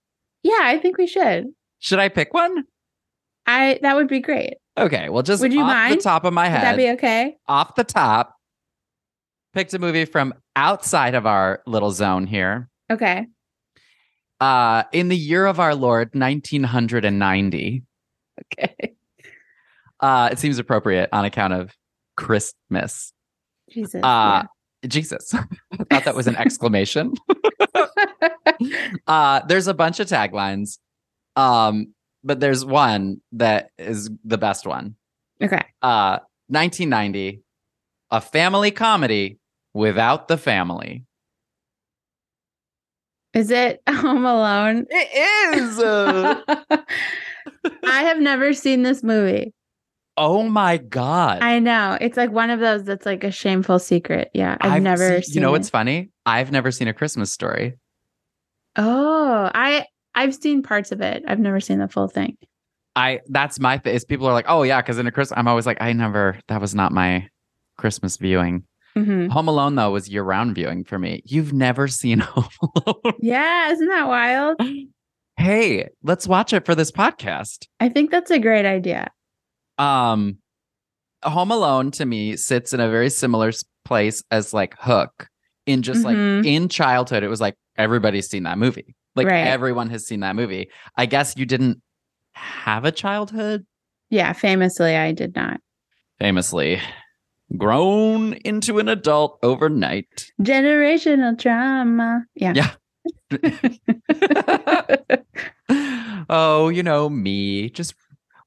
[0.43, 1.45] Yeah, I think we should.
[1.79, 2.65] Should I pick one?
[3.51, 4.55] I that would be great.
[4.77, 5.99] Okay, well, just Would you off mind?
[5.99, 7.35] the top of my head, Would that be okay?
[7.47, 8.35] off the top,
[9.53, 12.69] picked a movie from outside of our little zone here.
[12.89, 13.27] Okay.
[14.39, 17.83] Uh, in the year of our Lord, 1990.
[18.57, 18.93] Okay.
[19.99, 21.75] Uh, it seems appropriate on account of
[22.17, 23.13] Christmas.
[23.69, 24.01] Jesus.
[24.03, 24.43] Uh,
[24.87, 25.33] Jesus.
[25.79, 27.13] I thought that was an exclamation.
[29.07, 30.79] uh, there's a bunch of taglines.
[31.35, 31.93] Um,
[32.23, 34.95] but there's one that is the best one.
[35.41, 35.63] Okay.
[35.81, 37.41] Uh, 1990,
[38.11, 39.37] a family comedy
[39.73, 41.05] without the family.
[43.33, 44.85] Is it Home Alone?
[44.89, 45.79] It is.
[47.83, 49.53] I have never seen this movie.
[50.17, 51.39] oh my god!
[51.41, 51.97] I know.
[52.01, 54.29] It's like one of those that's like a shameful secret.
[54.33, 54.57] Yeah.
[54.61, 55.51] I've, never seen- seen You know it.
[55.53, 56.09] what's funny?
[56.25, 57.77] I've never seen a Christmas story.
[58.75, 59.85] Oh, I
[60.15, 61.23] I've seen parts of it.
[61.27, 62.37] I've never seen the full thing.
[62.95, 63.95] I that's my thing.
[63.95, 66.37] Is people are like, oh yeah, because in a Christmas, I'm always like, I never.
[66.49, 67.27] That was not my
[67.77, 68.63] Christmas viewing.
[68.97, 69.29] Mhm.
[69.29, 71.21] Home Alone though was year round viewing for me.
[71.25, 72.49] You've never seen Home
[72.85, 73.13] Alone?
[73.21, 74.59] Yeah, isn't that wild?
[75.37, 77.67] hey, let's watch it for this podcast.
[77.79, 79.09] I think that's a great idea.
[79.77, 80.37] Um,
[81.23, 83.51] Home Alone to me sits in a very similar
[83.85, 85.27] place as like Hook.
[85.67, 86.45] In just like Mhm.
[86.45, 88.95] in childhood, it was like everybody's seen that movie.
[89.15, 89.47] Like Right.
[89.47, 90.69] everyone has seen that movie.
[90.97, 91.81] I guess you didn't
[92.33, 93.65] have a childhood,
[94.09, 95.59] Yeah, famously, I did not.
[96.19, 96.79] famously
[97.57, 100.31] grown into an adult overnight.
[100.41, 102.23] Generational trauma.
[102.35, 102.53] Yeah.
[102.55, 102.71] Yeah.
[106.29, 107.95] oh, you know, me just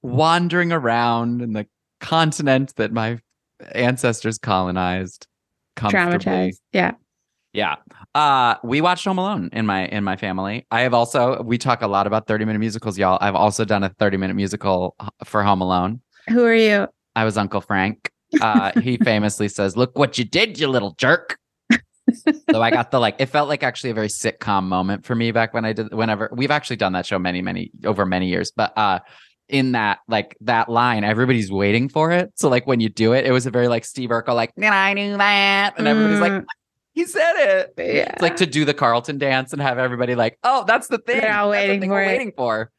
[0.03, 1.67] wandering around in the
[2.01, 3.19] continent that my
[3.73, 5.27] ancestors colonized.
[5.77, 6.59] Traumatized.
[6.73, 6.93] Yeah.
[7.53, 7.77] Yeah.
[8.15, 10.67] Uh we watched Home Alone in my in my family.
[10.71, 13.19] I have also we talk a lot about 30 minute musicals, y'all.
[13.21, 16.01] I've also done a 30 minute musical for Home Alone.
[16.29, 16.89] Who are you?
[17.17, 18.11] I was Uncle Frank.
[18.41, 21.39] Uh he famously says, "Look what you did, you little jerk."
[22.51, 25.31] so I got the like it felt like actually a very sitcom moment for me
[25.31, 28.51] back when I did whenever we've actually done that show many many over many years,
[28.51, 28.99] but uh
[29.49, 32.33] in that like that line everybody's waiting for it.
[32.35, 34.65] So like when you do it, it was a very like Steve Urkel like, "Did
[34.65, 36.45] I do that?" and everybody's like, Mm,
[36.95, 38.13] "He said it." yeah.
[38.13, 41.21] It's like to do the Carlton dance and have everybody like, oh, that's the thing.
[41.21, 42.07] They're all That's the waiting thing for we're it.
[42.07, 42.71] waiting for.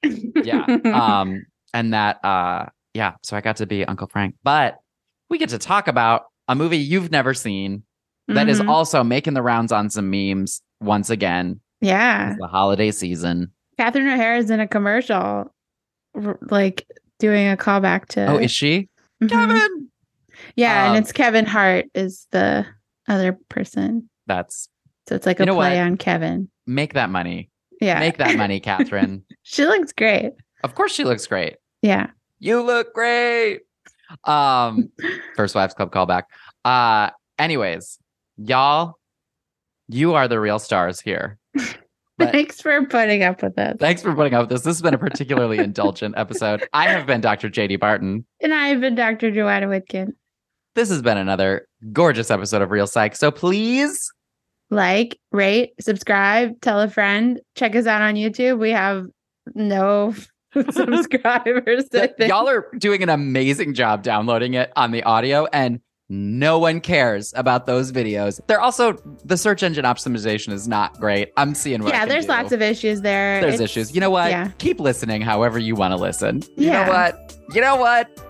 [0.43, 0.65] Yeah.
[1.21, 4.35] um, and that uh yeah, so I got to be Uncle Frank.
[4.43, 4.77] But
[5.29, 7.83] we get to talk about a movie you've never seen
[8.27, 8.69] that is Mhm.
[8.69, 11.59] also making the rounds on some memes once again.
[11.81, 12.35] yeah.
[12.39, 13.51] The holiday season.
[13.77, 15.51] Catherine O'Hara is in a commercial,
[16.49, 16.87] like
[17.19, 18.25] doing a callback to.
[18.27, 18.87] Oh, is she?
[19.21, 19.29] Mhm.
[19.29, 19.89] Kevin.
[20.55, 22.65] Yeah, Um, and it's Kevin Hart is the
[23.07, 24.09] other person.
[24.27, 24.69] That's
[25.07, 25.77] So it's like a play what?
[25.77, 26.49] on Kevin.
[26.65, 27.49] make that money.
[27.81, 27.99] Yeah.
[27.99, 29.23] Make that money, Catherine.
[29.43, 30.31] she looks great.
[30.63, 31.57] of course she looks great.
[31.81, 32.07] Yeah.
[32.39, 33.61] You look great.
[34.23, 34.91] Um,
[35.35, 36.23] First Wives Club callback.
[36.63, 37.99] Uh, anyways,
[38.37, 38.95] y'all,
[39.87, 41.37] you are the real stars here.
[42.17, 43.75] But- Thanks for putting up with us.
[43.77, 44.61] Thanks for putting up with this.
[44.61, 46.65] This has been a particularly indulgent episode.
[46.71, 47.49] I have been Dr.
[47.49, 48.25] JD Barton.
[48.39, 49.31] And I've been Dr.
[49.31, 50.13] Joanna Whitkin.
[50.75, 53.15] This has been another gorgeous episode of Reel Psych.
[53.15, 54.11] So please,
[54.69, 57.39] Like, rate, subscribe, tell a friend.
[57.55, 58.59] Check us out on YouTube.
[58.59, 59.05] We have
[59.53, 60.13] no
[60.71, 61.85] subscribers.
[62.19, 67.33] Y'all are doing an amazing job downloading it on the audio, and no one cares
[67.35, 68.39] about those videos.
[68.47, 71.31] They're also the search engine optimization is not great.
[71.37, 72.31] I'm seeing what yeah, there's do.
[72.31, 73.39] lots of issues there.
[73.41, 73.95] There's It's- issues.
[73.95, 74.29] You know what?
[74.29, 74.49] yeah.
[74.59, 76.41] Keep listening however you want to listen.
[76.57, 76.85] You Yeah.
[76.85, 77.37] know what?
[77.53, 78.21] You know what?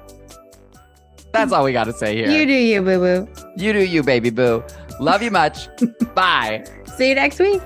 [1.35, 2.29] That's all we got to say here.
[2.29, 3.27] You do you, boo boo.
[3.57, 4.63] You do you, baby boo.
[4.99, 5.67] Love you much.
[6.15, 6.63] Bye.
[6.97, 7.61] See you next week.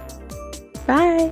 [0.87, 1.31] Bye.